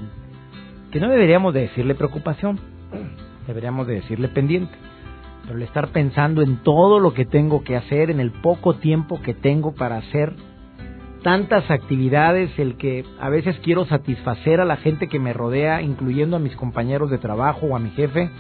que 0.90 1.01
no 1.01 1.09
deberíamos 1.09 1.55
de 1.55 1.62
decirle 1.62 1.94
preocupación, 1.94 2.59
deberíamos 3.46 3.87
de 3.87 3.94
decirle 3.94 4.29
pendiente. 4.29 4.75
Pero 5.44 5.57
el 5.57 5.62
estar 5.62 5.88
pensando 5.88 6.42
en 6.42 6.59
todo 6.62 7.01
lo 7.01 7.14
que 7.14 7.25
tengo 7.25 7.64
que 7.64 7.77
hacer, 7.77 8.11
en 8.11 8.20
el 8.20 8.31
poco 8.31 8.75
tiempo 8.75 9.23
que 9.23 9.35
tengo 9.35 9.75
para 9.75 9.96
hacer 9.96 10.35
tantas 11.22 11.70
actividades, 11.70 12.50
el 12.59 12.76
que 12.76 13.04
a 13.20 13.28
veces 13.28 13.59
quiero 13.62 13.85
satisfacer 13.87 14.61
a 14.61 14.64
la 14.64 14.76
gente 14.76 15.09
que 15.09 15.18
me 15.18 15.33
rodea, 15.33 15.83
incluyendo 15.83 16.37
a 16.37 16.40
mis 16.40 16.56
compañeros 16.56 17.11
de 17.11 17.18
trabajo 17.18 17.66
o 17.66 17.76
a 17.76 17.78
mi 17.78 17.90
jefe, 17.90 18.30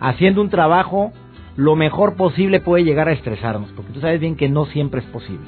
haciendo 0.00 0.40
un 0.40 0.50
trabajo 0.50 1.12
lo 1.56 1.76
mejor 1.76 2.16
posible 2.16 2.60
puede 2.60 2.84
llegar 2.84 3.08
a 3.08 3.12
estresarnos, 3.12 3.70
porque 3.72 3.92
tú 3.92 4.00
sabes 4.00 4.20
bien 4.20 4.36
que 4.36 4.48
no 4.48 4.66
siempre 4.66 5.00
es 5.00 5.06
posible. 5.06 5.46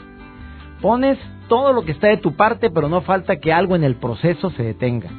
Pones 0.81 1.19
todo 1.49 1.73
lo 1.73 1.85
que 1.85 1.93
está 1.93 2.09
de 2.09 2.19
tu 2.19 2.37
parte, 2.37 2.71
pero 2.71 2.89
no 2.89 3.01
falta 3.01 3.37
que 3.37 3.53
algo 3.53 3.77
en 3.77 3.85
el 3.85 3.97
proceso 3.97 4.51
se 4.51 4.63
detenga. 4.63 5.11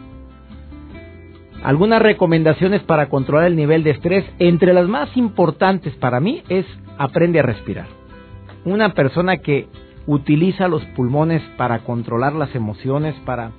Algunas 1.63 2.01
recomendaciones 2.01 2.83
para 2.83 3.09
controlar 3.09 3.47
el 3.47 3.55
nivel 3.55 3.83
de 3.83 3.91
estrés, 3.91 4.23
entre 4.39 4.73
las 4.73 4.87
más 4.87 5.15
importantes 5.17 5.93
para 5.95 6.19
mí 6.19 6.43
es 6.47 6.65
aprende 6.97 7.39
a 7.39 7.43
respirar. 7.43 7.87
Una 8.63 8.93
persona 8.93 9.37
que 9.37 9.67
utiliza 10.07 10.67
los 10.67 10.83
pulmones 10.95 11.43
para 11.57 11.79
controlar 11.79 12.33
las 12.33 12.55
emociones, 12.55 13.13
para, 13.25 13.51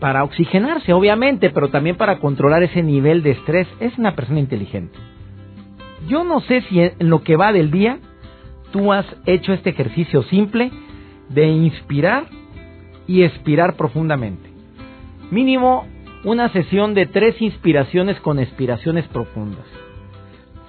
para 0.00 0.24
oxigenarse, 0.24 0.92
obviamente, 0.92 1.50
pero 1.50 1.68
también 1.68 1.96
para 1.96 2.18
controlar 2.18 2.62
ese 2.62 2.82
nivel 2.82 3.22
de 3.22 3.32
estrés, 3.32 3.68
es 3.78 3.96
una 3.98 4.16
persona 4.16 4.40
inteligente. 4.40 4.98
Yo 6.08 6.24
no 6.24 6.40
sé 6.40 6.62
si 6.62 6.80
en 6.80 6.94
lo 6.98 7.22
que 7.22 7.36
va 7.36 7.52
del 7.52 7.70
día 7.70 7.98
tú 8.72 8.92
has 8.92 9.06
hecho 9.26 9.52
este 9.52 9.70
ejercicio 9.70 10.22
simple 10.24 10.72
de 11.28 11.46
inspirar 11.46 12.24
y 13.06 13.22
expirar 13.22 13.76
profundamente. 13.76 14.50
Mínimo 15.30 15.86
una 16.24 16.48
sesión 16.50 16.94
de 16.94 17.06
tres 17.06 17.40
inspiraciones 17.40 18.18
con 18.20 18.38
expiraciones 18.38 19.06
profundas. 19.08 19.66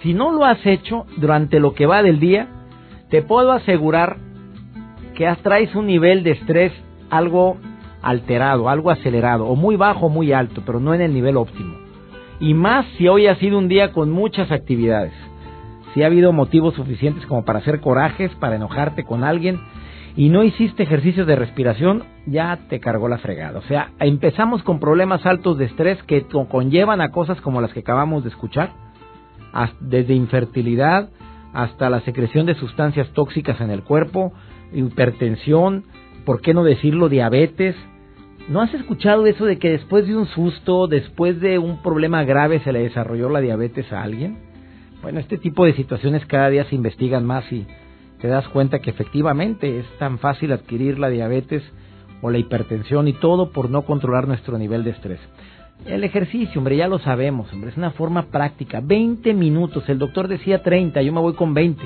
Si 0.02 0.14
no 0.14 0.32
lo 0.32 0.46
has 0.46 0.64
hecho 0.66 1.06
durante 1.18 1.60
lo 1.60 1.74
que 1.74 1.86
va 1.86 2.04
del 2.04 2.20
día, 2.20 2.48
te 3.10 3.22
puedo 3.22 3.52
asegurar 3.52 4.18
que 5.16 5.34
traes 5.42 5.74
un 5.76 5.88
nivel 5.88 6.24
de 6.24 6.32
estrés 6.32 6.72
algo 7.10 7.58
alterado, 8.02 8.70
algo 8.70 8.92
acelerado, 8.92 9.48
o 9.48 9.56
muy 9.56 9.76
bajo 9.76 10.08
o 10.08 10.10
muy 10.10 10.32
alto, 10.32 10.62
pero 10.66 10.80
no 10.80 10.94
en 10.94 11.02
el 11.02 11.14
nivel 11.14 11.38
óptimo. 11.38 11.76
Y 12.40 12.54
más 12.54 12.86
si 12.98 13.08
hoy 13.08 13.28
ha 13.28 13.36
sido 13.36 13.58
un 13.58 13.68
día 13.68 13.92
con 13.92 14.12
muchas 14.12 14.52
actividades. 14.52 15.14
Si 15.94 16.04
ha 16.04 16.08
habido 16.08 16.34
motivos 16.34 16.76
suficientes 16.76 17.26
como 17.26 17.46
para 17.46 17.60
hacer 17.60 17.80
corajes, 17.80 18.30
para 18.36 18.58
enojarte 18.58 19.06
con 19.06 19.24
alguien, 19.24 19.60
y 20.18 20.30
no 20.30 20.44
hiciste 20.44 20.84
ejercicios 20.84 21.28
de 21.28 21.36
respiración, 21.36 22.04
ya 22.26 22.60
te 22.70 22.80
cargó 22.80 23.10
la 23.10 23.18
fregada. 23.18 23.60
O 23.60 23.64
sea, 23.64 23.92
empezamos 24.00 24.64
con 24.64 24.80
problemas 24.80 25.26
altos 25.26 25.58
de 25.58 25.66
estrés 25.66 26.02
que 26.04 26.26
conllevan 26.50 27.02
a 27.02 27.12
cosas 27.12 27.42
como 27.42 27.60
las 27.60 27.74
que 27.74 27.80
acabamos 27.82 28.24
de 28.24 28.30
escuchar, 28.30 28.72
desde 29.80 30.14
infertilidad 30.14 31.10
hasta 31.54 31.90
la 31.90 32.02
secreción 32.02 32.46
de 32.46 32.56
sustancias 32.56 33.08
tóxicas 33.14 33.62
en 33.62 33.72
el 33.72 33.84
cuerpo, 33.84 34.34
hipertensión, 34.76 35.86
¿por 36.26 36.42
qué 36.42 36.54
no 36.54 36.64
decirlo 36.64 37.10
diabetes? 37.10 37.76
¿No 38.48 38.62
has 38.62 38.74
escuchado 38.74 39.26
eso 39.26 39.46
de 39.46 39.58
que 39.58 39.72
después 39.72 40.06
de 40.06 40.16
un 40.16 40.28
susto, 40.28 40.88
después 40.88 41.40
de 41.42 41.58
un 41.58 41.82
problema 41.82 42.24
grave 42.24 42.60
se 42.60 42.72
le 42.72 42.80
desarrolló 42.80 43.30
la 43.30 43.42
diabetes 43.42 43.92
a 43.92 44.04
alguien? 44.04 44.38
Bueno, 45.02 45.20
este 45.20 45.38
tipo 45.38 45.66
de 45.66 45.74
situaciones 45.74 46.26
cada 46.26 46.50
día 46.50 46.66
se 46.66 46.76
investigan 46.76 47.26
más 47.26 47.52
y 47.52 47.66
te 48.20 48.28
das 48.28 48.48
cuenta 48.50 48.80
que 48.80 48.90
efectivamente 48.90 49.80
es 49.80 49.86
tan 49.98 50.20
fácil 50.20 50.52
adquirir 50.52 51.00
la 51.00 51.10
diabetes 51.10 51.64
o 52.22 52.30
la 52.30 52.38
hipertensión 52.38 53.08
y 53.08 53.14
todo 53.14 53.52
por 53.52 53.70
no 53.70 53.84
controlar 53.84 54.28
nuestro 54.28 54.58
nivel 54.58 54.84
de 54.84 54.92
estrés. 54.92 55.20
El 55.86 56.04
ejercicio, 56.04 56.60
hombre, 56.60 56.78
ya 56.78 56.88
lo 56.88 57.00
sabemos, 57.00 57.52
hombre, 57.54 57.70
es 57.70 57.78
una 57.78 57.92
forma 57.92 58.28
práctica. 58.28 58.82
20 58.82 59.34
minutos, 59.34 59.88
el 59.90 60.00
doctor 60.00 60.28
decía 60.28 60.64
30, 60.64 61.02
yo 61.02 61.14
me 61.14 61.20
voy 61.20 61.34
con 61.34 61.54
20. 61.54 61.84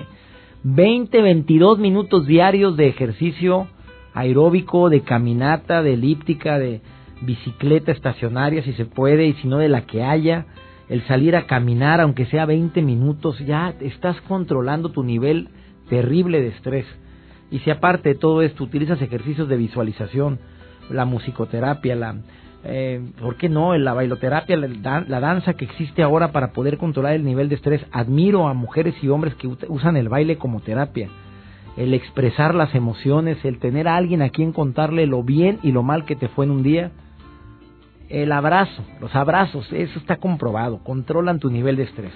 20, 0.64 1.22
22 1.22 1.80
minutos 1.80 2.26
diarios 2.28 2.76
de 2.76 2.88
ejercicio 2.88 3.68
aeróbico, 4.14 4.90
de 4.90 5.02
caminata, 5.02 5.82
de 5.82 5.94
elíptica, 5.94 6.60
de 6.60 6.82
bicicleta 7.22 7.92
estacionaria 7.92 8.64
si 8.64 8.74
se 8.74 8.86
puede 8.86 9.28
y 9.28 9.34
si 9.34 9.48
no 9.48 9.58
de 9.58 9.70
la 9.70 9.86
que 9.86 10.04
haya. 10.04 10.48
El 10.90 11.04
salir 11.04 11.36
a 11.36 11.46
caminar, 11.46 12.02
aunque 12.02 12.26
sea 12.26 12.46
20 12.46 12.82
minutos, 12.82 13.40
ya 13.40 13.74
estás 13.80 14.20
controlando 14.22 14.90
tu 14.90 15.04
nivel 15.04 15.50
terrible 15.88 16.42
de 16.42 16.50
estrés. 16.50 16.86
Y 17.52 17.60
si 17.60 17.72
aparte 17.72 18.10
de 18.10 18.16
todo 18.16 18.42
esto 18.42 18.64
utilizas 18.64 19.02
ejercicios 19.02 19.48
de 19.48 19.56
visualización, 19.56 20.40
la 20.90 21.06
musicoterapia, 21.06 21.96
la, 21.96 22.16
eh, 22.64 23.02
¿por 23.20 23.38
qué 23.38 23.48
no? 23.48 23.78
La 23.78 23.94
bailoterapia, 23.94 24.58
la, 24.58 25.06
la, 25.08 25.20
danza 25.20 25.54
que 25.54 25.66
existe 25.66 26.04
ahora 26.04 26.32
para 26.32 26.52
poder 26.52 26.78
controlar 26.78 27.14
el 27.14 27.24
nivel 27.24 27.48
de 27.50 27.56
estrés. 27.56 27.86
Admiro 27.92 28.48
a 28.48 28.54
mujeres 28.54 28.96
y 29.02 29.08
hombres 29.08 29.36
que 29.36 29.48
usan 29.48 29.96
el 29.96 30.10
baile 30.10 30.38
como 30.38 30.60
terapia. 30.60 31.10
El 31.78 31.94
expresar 31.94 32.56
las 32.56 32.76
emociones, 32.76 33.44
el 33.46 33.60
tener 33.60 33.88
a 33.88 33.96
alguien 33.96 34.22
a 34.22 34.30
quien 34.30 34.52
contarle 34.52 35.06
lo 35.08 35.24
bien 35.24 35.60
y 35.64 35.72
lo 35.72 35.84
mal 35.84 36.04
que 36.04 36.18
te 36.18 36.28
fue 36.28 36.46
en 36.46 36.52
un 36.52 36.64
día. 36.64 36.92
El 38.10 38.32
abrazo, 38.32 38.84
los 39.00 39.16
abrazos, 39.16 39.72
eso 39.72 40.00
está 40.00 40.18
comprobado, 40.18 40.80
controlan 40.84 41.40
tu 41.40 41.50
nivel 41.50 41.78
de 41.78 41.84
estrés. 41.84 42.14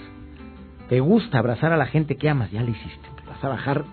Te 0.89 0.99
gusta 0.99 1.39
abrazar 1.39 1.71
a 1.71 1.77
la 1.77 1.85
gente 1.85 2.17
que 2.17 2.29
amas, 2.29 2.51
ya 2.51 2.63
lo 2.63 2.71
hiciste, 2.71 3.09
vas 3.27 3.43
a 3.43 3.49
bajar 3.49 3.85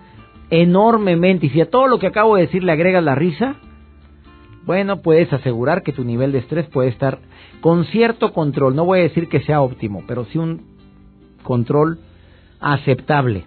enormemente. 0.49 1.45
Y 1.45 1.49
si 1.51 1.61
a 1.61 1.69
todo 1.69 1.87
lo 1.87 1.99
que 1.99 2.07
acabo 2.07 2.35
de 2.35 2.41
decir 2.41 2.63
le 2.63 2.71
agregas 2.71 3.03
la 3.03 3.15
risa, 3.15 3.55
bueno, 4.65 5.01
puedes 5.01 5.31
asegurar 5.33 5.83
que 5.83 5.91
tu 5.91 6.03
nivel 6.03 6.31
de 6.31 6.39
estrés 6.39 6.67
puede 6.67 6.89
estar 6.89 7.19
con 7.61 7.85
cierto 7.85 8.33
control. 8.33 8.75
No 8.75 8.85
voy 8.85 8.99
a 8.99 9.03
decir 9.03 9.27
que 9.27 9.41
sea 9.41 9.61
óptimo, 9.61 10.03
pero 10.07 10.25
sí 10.25 10.37
un 10.37 10.77
control 11.43 11.99
aceptable. 12.59 13.45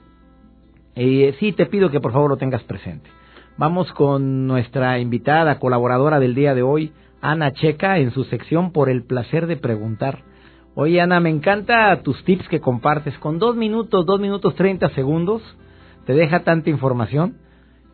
Y 0.97 1.33
sí, 1.39 1.53
te 1.53 1.67
pido 1.67 1.91
que 1.91 2.01
por 2.01 2.13
favor 2.13 2.31
lo 2.31 2.37
tengas 2.37 2.63
presente. 2.65 3.09
Vamos 3.57 3.93
con 3.93 4.47
nuestra 4.47 4.99
invitada, 4.99 5.59
colaboradora 5.59 6.19
del 6.19 6.35
día 6.35 6.55
de 6.55 6.63
hoy, 6.63 6.93
Ana 7.21 7.53
Checa, 7.53 7.99
en 7.99 8.11
su 8.11 8.25
sección 8.25 8.73
Por 8.73 8.91
el 8.91 9.05
placer 9.05 9.47
de 9.47 9.57
preguntar. 9.57 10.23
Oye, 10.75 11.01
Ana, 11.01 11.21
me 11.21 11.31
encanta 11.31 12.03
tus 12.03 12.23
tips 12.25 12.49
que 12.49 12.61
compartes. 12.61 13.17
Con 13.19 13.39
dos 13.39 13.55
minutos, 13.55 14.05
dos 14.07 14.19
minutos 14.19 14.57
treinta 14.57 14.89
segundos, 14.91 15.41
te 16.05 16.15
deja 16.15 16.41
tanta 16.41 16.71
información. 16.71 17.37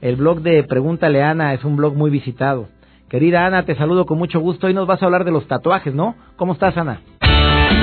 El 0.00 0.16
blog 0.16 0.40
de 0.40 0.64
Pregúntale 0.64 1.22
Ana 1.22 1.52
es 1.52 1.62
un 1.62 1.76
blog 1.76 1.94
muy 1.94 2.10
visitado. 2.10 2.68
Querida 3.10 3.44
Ana, 3.44 3.64
te 3.64 3.74
saludo 3.74 4.06
con 4.06 4.18
mucho 4.18 4.38
gusto. 4.38 4.68
Hoy 4.68 4.74
nos 4.74 4.86
vas 4.86 5.02
a 5.02 5.06
hablar 5.06 5.24
de 5.24 5.32
los 5.32 5.44
tatuajes, 5.48 5.92
¿no? 5.92 6.14
¿Cómo 6.36 6.52
estás, 6.52 6.76
Ana? 6.76 7.00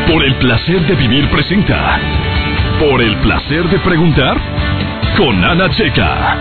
Por 0.10 0.24
el 0.24 0.34
placer 0.36 0.80
de 0.88 0.96
vivir 0.96 1.30
presenta. 1.30 2.00
Por 2.80 3.02
el 3.02 3.14
placer 3.18 3.66
de 3.66 3.78
preguntar 3.80 4.38
con 5.18 5.44
Ana 5.44 5.70
Checa. 5.72 6.38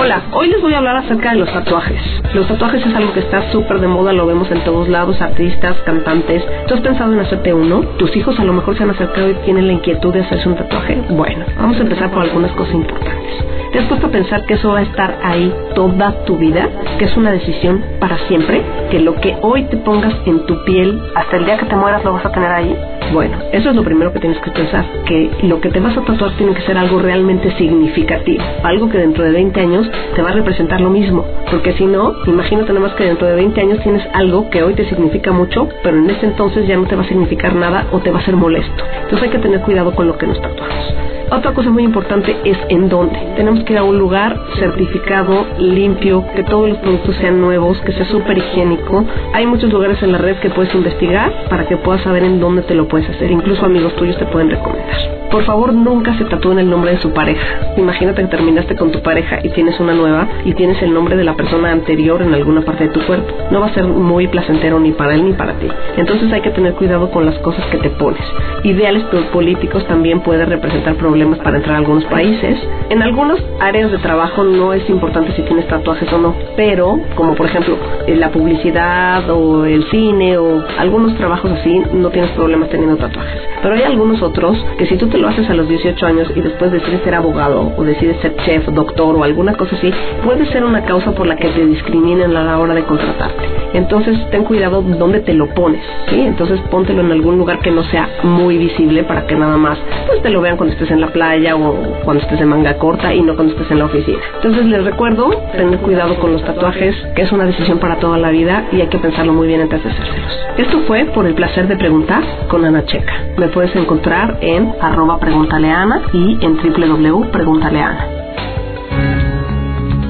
Hola, 0.00 0.22
hoy 0.32 0.48
les 0.48 0.62
voy 0.62 0.72
a 0.72 0.78
hablar 0.78 0.96
acerca 0.96 1.32
de 1.32 1.40
los 1.40 1.52
tatuajes. 1.52 2.00
Los 2.32 2.48
tatuajes 2.48 2.86
es 2.86 2.94
algo 2.94 3.12
que 3.12 3.20
está 3.20 3.52
súper 3.52 3.80
de 3.80 3.86
moda, 3.86 4.14
lo 4.14 4.26
vemos 4.26 4.50
en 4.50 4.64
todos 4.64 4.88
lados, 4.88 5.20
artistas, 5.20 5.76
cantantes. 5.84 6.42
¿Tú 6.66 6.74
has 6.74 6.80
pensado 6.80 7.12
en 7.12 7.20
hacerte 7.20 7.52
uno? 7.52 7.80
¿Tus 7.98 8.16
hijos 8.16 8.40
a 8.40 8.44
lo 8.44 8.54
mejor 8.54 8.78
se 8.78 8.84
han 8.84 8.90
acercado 8.90 9.28
y 9.28 9.34
tienen 9.44 9.66
la 9.66 9.74
inquietud 9.74 10.14
de 10.14 10.20
hacerse 10.20 10.48
un 10.48 10.56
tatuaje? 10.56 11.02
Bueno, 11.10 11.44
vamos 11.58 11.76
a 11.76 11.82
empezar 11.82 12.10
por 12.10 12.22
algunas 12.22 12.52
cosas 12.52 12.74
importantes. 12.76 13.51
¿Te 13.72 13.78
has 13.78 13.86
puesto 13.86 14.08
a 14.08 14.10
pensar 14.10 14.44
que 14.44 14.52
eso 14.54 14.70
va 14.70 14.80
a 14.80 14.82
estar 14.82 15.18
ahí 15.22 15.50
toda 15.74 16.24
tu 16.26 16.36
vida? 16.36 16.68
¿Que 16.98 17.06
es 17.06 17.16
una 17.16 17.32
decisión 17.32 17.82
para 17.98 18.18
siempre? 18.28 18.62
¿Que 18.90 19.00
lo 19.00 19.14
que 19.14 19.34
hoy 19.40 19.64
te 19.64 19.78
pongas 19.78 20.12
en 20.26 20.44
tu 20.44 20.62
piel, 20.64 21.00
hasta 21.14 21.38
el 21.38 21.46
día 21.46 21.56
que 21.56 21.64
te 21.64 21.76
mueras 21.76 22.04
lo 22.04 22.12
vas 22.12 22.26
a 22.26 22.32
tener 22.32 22.50
ahí? 22.50 22.76
Bueno, 23.10 23.38
eso 23.52 23.70
es 23.70 23.76
lo 23.76 23.82
primero 23.82 24.12
que 24.12 24.20
tienes 24.20 24.38
que 24.40 24.50
pensar, 24.50 24.84
que 25.06 25.30
lo 25.42 25.60
que 25.60 25.70
te 25.70 25.80
vas 25.80 25.96
a 25.96 26.02
tatuar 26.02 26.32
tiene 26.36 26.54
que 26.54 26.62
ser 26.62 26.78
algo 26.78 26.98
realmente 26.98 27.50
significativo, 27.56 28.42
algo 28.62 28.88
que 28.88 28.98
dentro 28.98 29.24
de 29.24 29.32
20 29.32 29.60
años 29.60 29.90
te 30.14 30.22
va 30.22 30.30
a 30.30 30.32
representar 30.32 30.80
lo 30.80 30.90
mismo, 30.90 31.24
porque 31.50 31.72
si 31.74 31.84
no, 31.84 32.14
imagínate 32.26 32.72
nada 32.72 32.94
que 32.96 33.04
dentro 33.04 33.26
de 33.26 33.34
20 33.36 33.60
años 33.60 33.80
tienes 33.82 34.02
algo 34.12 34.50
que 34.50 34.62
hoy 34.62 34.74
te 34.74 34.84
significa 34.88 35.32
mucho, 35.32 35.68
pero 35.82 35.98
en 35.98 36.08
ese 36.10 36.26
entonces 36.26 36.66
ya 36.66 36.76
no 36.76 36.86
te 36.86 36.96
va 36.96 37.02
a 37.02 37.08
significar 37.08 37.54
nada 37.54 37.86
o 37.92 38.00
te 38.00 38.10
va 38.10 38.18
a 38.18 38.24
ser 38.24 38.36
molesto. 38.36 38.84
Entonces 39.02 39.22
hay 39.22 39.30
que 39.30 39.38
tener 39.38 39.60
cuidado 39.60 39.94
con 39.94 40.06
lo 40.06 40.16
que 40.16 40.26
nos 40.26 40.40
tatuamos. 40.40 40.94
Otra 41.32 41.54
cosa 41.54 41.70
muy 41.70 41.82
importante 41.82 42.36
es 42.44 42.58
en 42.68 42.90
dónde. 42.90 43.18
Tenemos 43.36 43.64
que 43.64 43.72
ir 43.72 43.78
a 43.78 43.84
un 43.84 43.98
lugar 43.98 44.38
certificado, 44.58 45.46
limpio, 45.58 46.22
que 46.36 46.44
todos 46.44 46.68
los 46.68 46.78
productos 46.78 47.16
sean 47.16 47.40
nuevos, 47.40 47.80
que 47.80 47.92
sea 47.92 48.04
súper 48.04 48.36
higiénico. 48.36 49.02
Hay 49.32 49.46
muchos 49.46 49.72
lugares 49.72 50.02
en 50.02 50.12
la 50.12 50.18
red 50.18 50.36
que 50.40 50.50
puedes 50.50 50.74
investigar 50.74 51.32
para 51.48 51.66
que 51.66 51.78
puedas 51.78 52.02
saber 52.02 52.22
en 52.24 52.38
dónde 52.38 52.60
te 52.60 52.74
lo 52.74 52.86
puedes 52.86 53.01
hacer. 53.08 53.30
Incluso 53.30 53.64
amigos 53.66 53.94
tuyos 53.96 54.16
te 54.18 54.26
pueden 54.26 54.50
recomendar. 54.50 55.22
Por 55.32 55.44
favor, 55.44 55.72
nunca 55.72 56.12
se 56.18 56.26
tatúen 56.26 56.58
el 56.58 56.68
nombre 56.68 56.90
de 56.90 56.98
su 56.98 57.10
pareja. 57.10 57.72
Imagínate 57.78 58.20
que 58.20 58.28
terminaste 58.28 58.76
con 58.76 58.92
tu 58.92 59.00
pareja 59.00 59.38
y 59.42 59.48
tienes 59.48 59.80
una 59.80 59.94
nueva 59.94 60.28
y 60.44 60.52
tienes 60.52 60.82
el 60.82 60.92
nombre 60.92 61.16
de 61.16 61.24
la 61.24 61.34
persona 61.34 61.72
anterior 61.72 62.20
en 62.20 62.34
alguna 62.34 62.60
parte 62.60 62.84
de 62.84 62.90
tu 62.90 63.00
cuerpo. 63.06 63.32
No 63.50 63.60
va 63.60 63.68
a 63.68 63.74
ser 63.74 63.84
muy 63.84 64.28
placentero 64.28 64.78
ni 64.78 64.92
para 64.92 65.14
él 65.14 65.24
ni 65.24 65.32
para 65.32 65.54
ti. 65.54 65.68
Entonces 65.96 66.30
hay 66.32 66.42
que 66.42 66.50
tener 66.50 66.74
cuidado 66.74 67.10
con 67.10 67.24
las 67.24 67.38
cosas 67.38 67.64
que 67.66 67.78
te 67.78 67.88
pones. 67.88 68.20
Ideales 68.62 69.04
políticos 69.32 69.86
también 69.86 70.20
pueden 70.20 70.50
representar 70.50 70.96
problemas 70.96 71.38
para 71.38 71.56
entrar 71.56 71.76
a 71.76 71.78
algunos 71.78 72.04
países. 72.04 72.58
En 72.90 73.00
algunas 73.00 73.38
áreas 73.58 73.90
de 73.90 73.98
trabajo 73.98 74.44
no 74.44 74.74
es 74.74 74.88
importante 74.90 75.32
si 75.32 75.42
tienes 75.42 75.66
tatuajes 75.66 76.12
o 76.12 76.18
no, 76.18 76.34
pero 76.56 76.98
como 77.14 77.34
por 77.34 77.46
ejemplo 77.46 77.78
eh, 78.06 78.16
la 78.16 78.30
publicidad 78.30 79.28
o 79.30 79.64
el 79.64 79.84
cine 79.90 80.36
o 80.36 80.62
algunos 80.78 81.16
trabajos 81.16 81.50
así 81.52 81.82
no 81.94 82.10
tienes 82.10 82.30
problemas 82.32 82.68
teniendo 82.68 82.81
tatuajes. 82.90 83.40
Pero 83.62 83.74
hay 83.74 83.82
algunos 83.82 84.22
otros 84.22 84.56
que 84.78 84.86
si 84.86 84.96
tú 84.96 85.08
te 85.08 85.18
lo 85.18 85.28
haces 85.28 85.48
a 85.48 85.54
los 85.54 85.68
18 85.68 86.06
años 86.06 86.30
y 86.34 86.40
después 86.40 86.72
decides 86.72 87.02
ser 87.02 87.14
abogado 87.14 87.72
o 87.76 87.84
decides 87.84 88.16
ser 88.20 88.34
chef, 88.44 88.66
doctor 88.68 89.16
o 89.16 89.24
alguna 89.24 89.54
cosa 89.54 89.76
así, 89.76 89.92
puede 90.24 90.46
ser 90.46 90.64
una 90.64 90.84
causa 90.84 91.12
por 91.12 91.26
la 91.26 91.36
que 91.36 91.48
te 91.48 91.64
discriminen 91.66 92.36
a 92.36 92.42
la 92.42 92.58
hora 92.58 92.74
de 92.74 92.84
contratarte. 92.84 93.48
Entonces 93.74 94.18
ten 94.30 94.44
cuidado 94.44 94.82
dónde 94.82 95.20
te 95.20 95.34
lo 95.34 95.46
pones, 95.54 95.82
¿sí? 96.08 96.20
Entonces 96.20 96.60
póntelo 96.70 97.00
en 97.00 97.12
algún 97.12 97.38
lugar 97.38 97.60
que 97.60 97.70
no 97.70 97.82
sea 97.84 98.08
muy 98.22 98.58
visible 98.58 99.04
para 99.04 99.26
que 99.26 99.34
nada 99.34 99.56
más 99.56 99.78
pues 100.06 100.22
te 100.22 100.30
lo 100.30 100.40
vean 100.40 100.56
cuando 100.56 100.74
estés 100.74 100.90
en 100.90 101.00
la 101.00 101.08
playa 101.08 101.56
o 101.56 101.74
cuando 102.04 102.22
estés 102.22 102.40
en 102.40 102.48
manga 102.48 102.76
corta 102.78 103.14
y 103.14 103.22
no 103.22 103.34
cuando 103.34 103.54
estés 103.54 103.70
en 103.70 103.78
la 103.78 103.86
oficina. 103.86 104.18
Entonces 104.36 104.66
les 104.66 104.84
recuerdo 104.84 105.30
tener 105.52 105.78
cuidado 105.78 106.16
con 106.16 106.32
los 106.32 106.44
tatuajes, 106.44 106.94
que 107.14 107.22
es 107.22 107.32
una 107.32 107.44
decisión 107.44 107.78
para 107.78 107.96
toda 107.96 108.18
la 108.18 108.30
vida 108.30 108.64
y 108.72 108.80
hay 108.80 108.88
que 108.88 108.98
pensarlo 108.98 109.32
muy 109.32 109.46
bien 109.46 109.60
antes 109.60 109.82
de 109.82 109.90
hacérselos. 109.90 110.42
Esto 110.58 110.80
fue 110.86 111.04
por 111.06 111.26
el 111.26 111.34
placer 111.34 111.66
de 111.68 111.76
preguntar 111.76 112.22
con 112.48 112.64
Ana 112.64 112.71
Checa. 112.80 113.12
Me 113.36 113.48
puedes 113.48 113.74
encontrar 113.76 114.38
en 114.40 114.72
arroba 114.80 115.18
Pregúntale 115.18 115.70
Ana 115.70 116.00
y 116.12 116.38
en 116.40 116.56
www.preguntaleana. 116.56 118.06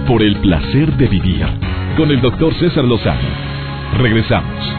Por 0.07 0.23
el 0.23 0.37
placer 0.41 0.93
de 0.97 1.07
vivir 1.09 1.47
con 1.97 2.11
el 2.11 2.21
doctor 2.21 2.55
César 2.55 2.85
Lozano. 2.85 3.29
Regresamos. 3.99 4.77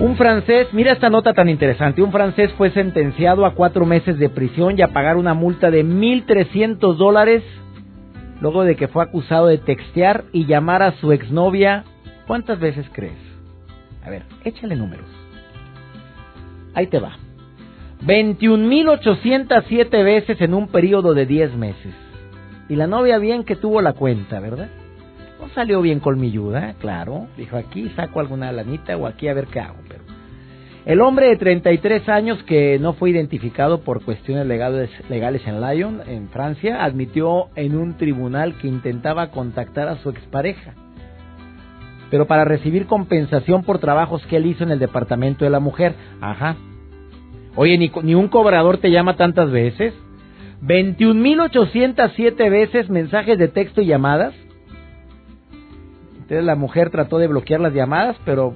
Un 0.00 0.16
francés, 0.16 0.68
mira 0.72 0.92
esta 0.92 1.10
nota 1.10 1.32
tan 1.34 1.48
interesante, 1.48 2.02
un 2.02 2.10
francés 2.10 2.52
fue 2.58 2.70
sentenciado 2.70 3.46
a 3.46 3.54
cuatro 3.54 3.86
meses 3.86 4.18
de 4.18 4.28
prisión 4.28 4.76
y 4.76 4.82
a 4.82 4.88
pagar 4.88 5.16
una 5.16 5.34
multa 5.34 5.70
de 5.70 5.84
1.300 5.84 6.96
dólares 6.96 7.42
luego 8.40 8.64
de 8.64 8.74
que 8.74 8.88
fue 8.88 9.04
acusado 9.04 9.46
de 9.46 9.58
textear 9.58 10.24
y 10.32 10.46
llamar 10.46 10.82
a 10.82 10.92
su 10.92 11.12
exnovia. 11.12 11.84
¿Cuántas 12.26 12.58
veces 12.58 12.86
crees? 12.92 13.18
A 14.04 14.10
ver, 14.10 14.24
échale 14.44 14.74
números. 14.74 15.21
Ahí 16.74 16.86
te 16.86 16.98
va. 16.98 17.16
21.807 18.04 20.04
veces 20.04 20.40
en 20.40 20.54
un 20.54 20.68
periodo 20.68 21.14
de 21.14 21.26
10 21.26 21.54
meses. 21.54 21.94
Y 22.68 22.76
la 22.76 22.86
novia 22.86 23.18
bien 23.18 23.44
que 23.44 23.56
tuvo 23.56 23.80
la 23.80 23.92
cuenta, 23.92 24.40
¿verdad? 24.40 24.68
No 25.40 25.48
salió 25.50 25.82
bien 25.82 26.00
colmilluda, 26.00 26.74
claro. 26.80 27.26
Dijo, 27.36 27.56
aquí 27.56 27.90
saco 27.96 28.20
alguna 28.20 28.52
lanita 28.52 28.96
o 28.96 29.06
aquí 29.06 29.28
a 29.28 29.34
ver 29.34 29.46
qué 29.46 29.60
hago. 29.60 29.76
Pero 29.88 30.02
el 30.84 31.00
hombre 31.00 31.28
de 31.28 31.36
33 31.36 32.08
años 32.08 32.42
que 32.42 32.78
no 32.80 32.94
fue 32.94 33.10
identificado 33.10 33.82
por 33.82 34.04
cuestiones 34.04 34.46
legales, 34.46 34.90
legales 35.08 35.46
en 35.46 35.60
Lyon, 35.60 36.02
en 36.08 36.28
Francia, 36.28 36.84
admitió 36.84 37.50
en 37.54 37.76
un 37.76 37.96
tribunal 37.96 38.58
que 38.58 38.66
intentaba 38.66 39.30
contactar 39.30 39.86
a 39.86 39.98
su 39.98 40.10
expareja. 40.10 40.74
Pero 42.12 42.28
para 42.28 42.44
recibir 42.44 42.86
compensación 42.86 43.64
por 43.64 43.80
trabajos 43.80 44.24
que 44.26 44.36
él 44.36 44.46
hizo 44.46 44.62
en 44.62 44.70
el 44.70 44.78
departamento 44.78 45.44
de 45.44 45.50
la 45.50 45.58
mujer. 45.58 45.96
Ajá, 46.20 46.56
Oye, 47.54 47.76
ni, 47.76 48.14
un 48.14 48.28
cobrador 48.28 48.78
te 48.78 48.90
llama 48.90 49.16
tantas 49.16 49.50
veces. 49.50 49.92
21.807 50.62 52.50
veces 52.50 52.88
mensajes 52.88 53.38
de 53.38 53.48
texto 53.48 53.82
y 53.82 53.86
llamadas. 53.86 54.34
Entonces 56.14 56.44
la 56.44 56.54
mujer 56.54 56.90
trató 56.90 57.18
de 57.18 57.26
bloquear 57.26 57.60
las 57.60 57.74
llamadas, 57.74 58.16
pero 58.24 58.54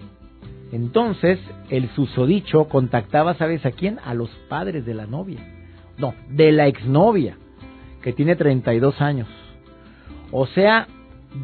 Entonces, 0.73 1.39
el 1.71 1.89
susodicho 1.91 2.65
contactaba, 2.69 3.35
¿sabes 3.35 3.65
a 3.65 3.71
quién? 3.71 4.01
A 4.05 4.15
los 4.15 4.31
padres 4.49 4.85
de 4.85 4.95
la 4.95 5.07
novia. 5.07 5.39
No, 5.97 6.13
de 6.29 6.51
la 6.51 6.67
exnovia, 6.67 7.37
que 8.03 8.13
tiene 8.13 8.35
32 8.35 9.01
años. 9.01 9.29
O 10.33 10.47
sea, 10.47 10.89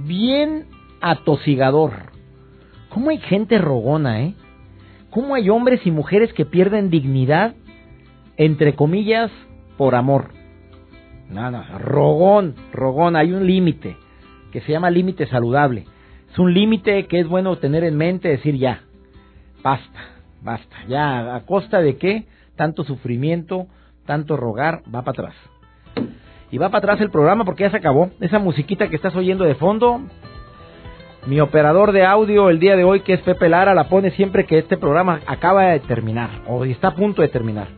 bien 0.06 0.66
atosigador. 1.02 2.12
¿Cómo 2.88 3.10
hay 3.10 3.18
gente 3.18 3.58
rogona, 3.58 4.22
eh? 4.22 4.34
¿Cómo 5.10 5.34
hay 5.34 5.50
hombres 5.50 5.86
y 5.86 5.90
mujeres 5.90 6.32
que 6.32 6.46
pierden 6.46 6.88
dignidad, 6.88 7.54
entre 8.38 8.74
comillas, 8.74 9.30
por 9.76 9.94
amor? 9.94 10.30
Nada, 11.28 11.78
rogón, 11.78 12.54
rogón, 12.72 13.16
hay 13.16 13.32
un 13.32 13.46
límite 13.46 13.96
que 14.52 14.60
se 14.62 14.72
llama 14.72 14.90
límite 14.90 15.26
saludable. 15.26 15.86
Es 16.30 16.38
un 16.38 16.54
límite 16.54 17.06
que 17.06 17.20
es 17.20 17.28
bueno 17.28 17.56
tener 17.56 17.84
en 17.84 17.96
mente, 17.96 18.28
decir 18.28 18.56
ya, 18.56 18.82
basta, 19.62 20.00
basta, 20.42 20.76
ya, 20.88 21.34
a 21.34 21.44
costa 21.44 21.82
de 21.82 21.96
qué, 21.96 22.24
tanto 22.56 22.84
sufrimiento, 22.84 23.66
tanto 24.06 24.36
rogar, 24.36 24.82
va 24.94 25.02
para 25.02 25.26
atrás. 25.26 25.34
Y 26.50 26.58
va 26.58 26.68
para 26.68 26.78
atrás 26.78 27.00
el 27.00 27.10
programa 27.10 27.44
porque 27.44 27.64
ya 27.64 27.70
se 27.70 27.78
acabó. 27.78 28.10
Esa 28.20 28.38
musiquita 28.38 28.88
que 28.88 28.96
estás 28.96 29.16
oyendo 29.16 29.44
de 29.44 29.54
fondo, 29.54 30.02
mi 31.26 31.40
operador 31.40 31.92
de 31.92 32.04
audio 32.04 32.50
el 32.50 32.58
día 32.58 32.76
de 32.76 32.84
hoy, 32.84 33.00
que 33.00 33.14
es 33.14 33.20
Pepe 33.20 33.48
Lara, 33.48 33.74
la 33.74 33.88
pone 33.88 34.10
siempre 34.10 34.44
que 34.44 34.58
este 34.58 34.76
programa 34.76 35.20
acaba 35.26 35.66
de 35.66 35.80
terminar 35.80 36.30
o 36.48 36.64
está 36.64 36.88
a 36.88 36.94
punto 36.94 37.22
de 37.22 37.28
terminar. 37.28 37.68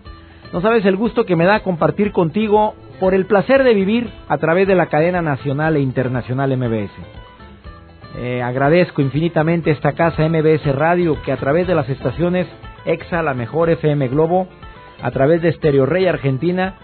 No 0.52 0.60
sabes 0.60 0.84
el 0.86 0.96
gusto 0.96 1.26
que 1.26 1.36
me 1.36 1.44
da 1.44 1.60
compartir 1.60 2.12
contigo 2.12 2.74
por 3.00 3.12
el 3.12 3.26
placer 3.26 3.64
de 3.64 3.74
vivir 3.74 4.08
a 4.28 4.38
través 4.38 4.66
de 4.66 4.74
la 4.74 4.86
cadena 4.86 5.20
nacional 5.20 5.76
e 5.76 5.80
internacional 5.80 6.56
MBS. 6.56 6.92
Eh, 8.16 8.40
agradezco 8.40 9.02
infinitamente 9.02 9.72
esta 9.72 9.92
casa 9.92 10.26
MBS 10.28 10.64
Radio 10.74 11.20
que 11.22 11.32
a 11.32 11.36
través 11.36 11.66
de 11.66 11.74
las 11.74 11.88
estaciones 11.88 12.46
EXA, 12.86 13.22
la 13.22 13.34
mejor 13.34 13.68
FM 13.68 14.08
Globo, 14.08 14.46
a 15.02 15.10
través 15.10 15.42
de 15.42 15.52
Stereo 15.52 15.84
Rey 15.84 16.06
Argentina, 16.06 16.76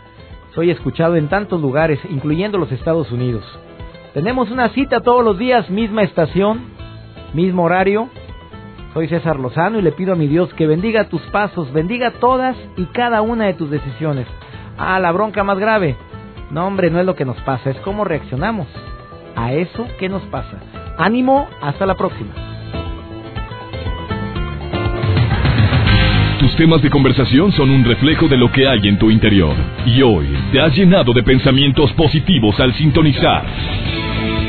soy 0.54 0.70
escuchado 0.70 1.16
en 1.16 1.28
tantos 1.28 1.60
lugares, 1.60 2.00
incluyendo 2.10 2.58
los 2.58 2.72
Estados 2.72 3.10
Unidos. 3.12 3.44
Tenemos 4.14 4.50
una 4.50 4.70
cita 4.70 5.00
todos 5.00 5.24
los 5.24 5.38
días, 5.38 5.70
misma 5.70 6.02
estación, 6.02 6.62
mismo 7.32 7.62
horario. 7.62 8.08
Soy 8.92 9.06
César 9.06 9.38
Lozano 9.38 9.78
y 9.78 9.82
le 9.82 9.92
pido 9.92 10.14
a 10.14 10.16
mi 10.16 10.26
Dios 10.26 10.52
que 10.54 10.66
bendiga 10.66 11.08
tus 11.08 11.22
pasos, 11.30 11.72
bendiga 11.72 12.10
todas 12.18 12.56
y 12.76 12.86
cada 12.86 13.22
una 13.22 13.46
de 13.46 13.54
tus 13.54 13.70
decisiones. 13.70 14.26
Ah, 14.76 14.98
la 14.98 15.12
bronca 15.12 15.44
más 15.44 15.60
grave. 15.60 15.96
No, 16.50 16.66
hombre, 16.66 16.90
no 16.90 16.98
es 16.98 17.06
lo 17.06 17.14
que 17.14 17.24
nos 17.24 17.40
pasa, 17.42 17.70
es 17.70 17.76
cómo 17.80 18.04
reaccionamos 18.04 18.66
a 19.36 19.52
eso 19.52 19.86
que 20.00 20.08
nos 20.08 20.22
pasa. 20.22 20.58
Ánimo, 20.98 21.48
hasta 21.62 21.86
la 21.86 21.94
próxima. 21.94 22.32
Tus 26.40 26.56
temas 26.56 26.82
de 26.82 26.90
conversación 26.90 27.52
son 27.52 27.70
un 27.70 27.84
reflejo 27.84 28.26
de 28.26 28.36
lo 28.36 28.50
que 28.50 28.66
hay 28.66 28.88
en 28.88 28.98
tu 28.98 29.08
interior. 29.08 29.54
Y 29.86 30.02
hoy 30.02 30.26
te 30.50 30.60
has 30.60 30.74
llenado 30.74 31.12
de 31.12 31.22
pensamientos 31.22 31.92
positivos 31.92 32.58
al 32.58 32.74
sintonizar. 32.74 33.99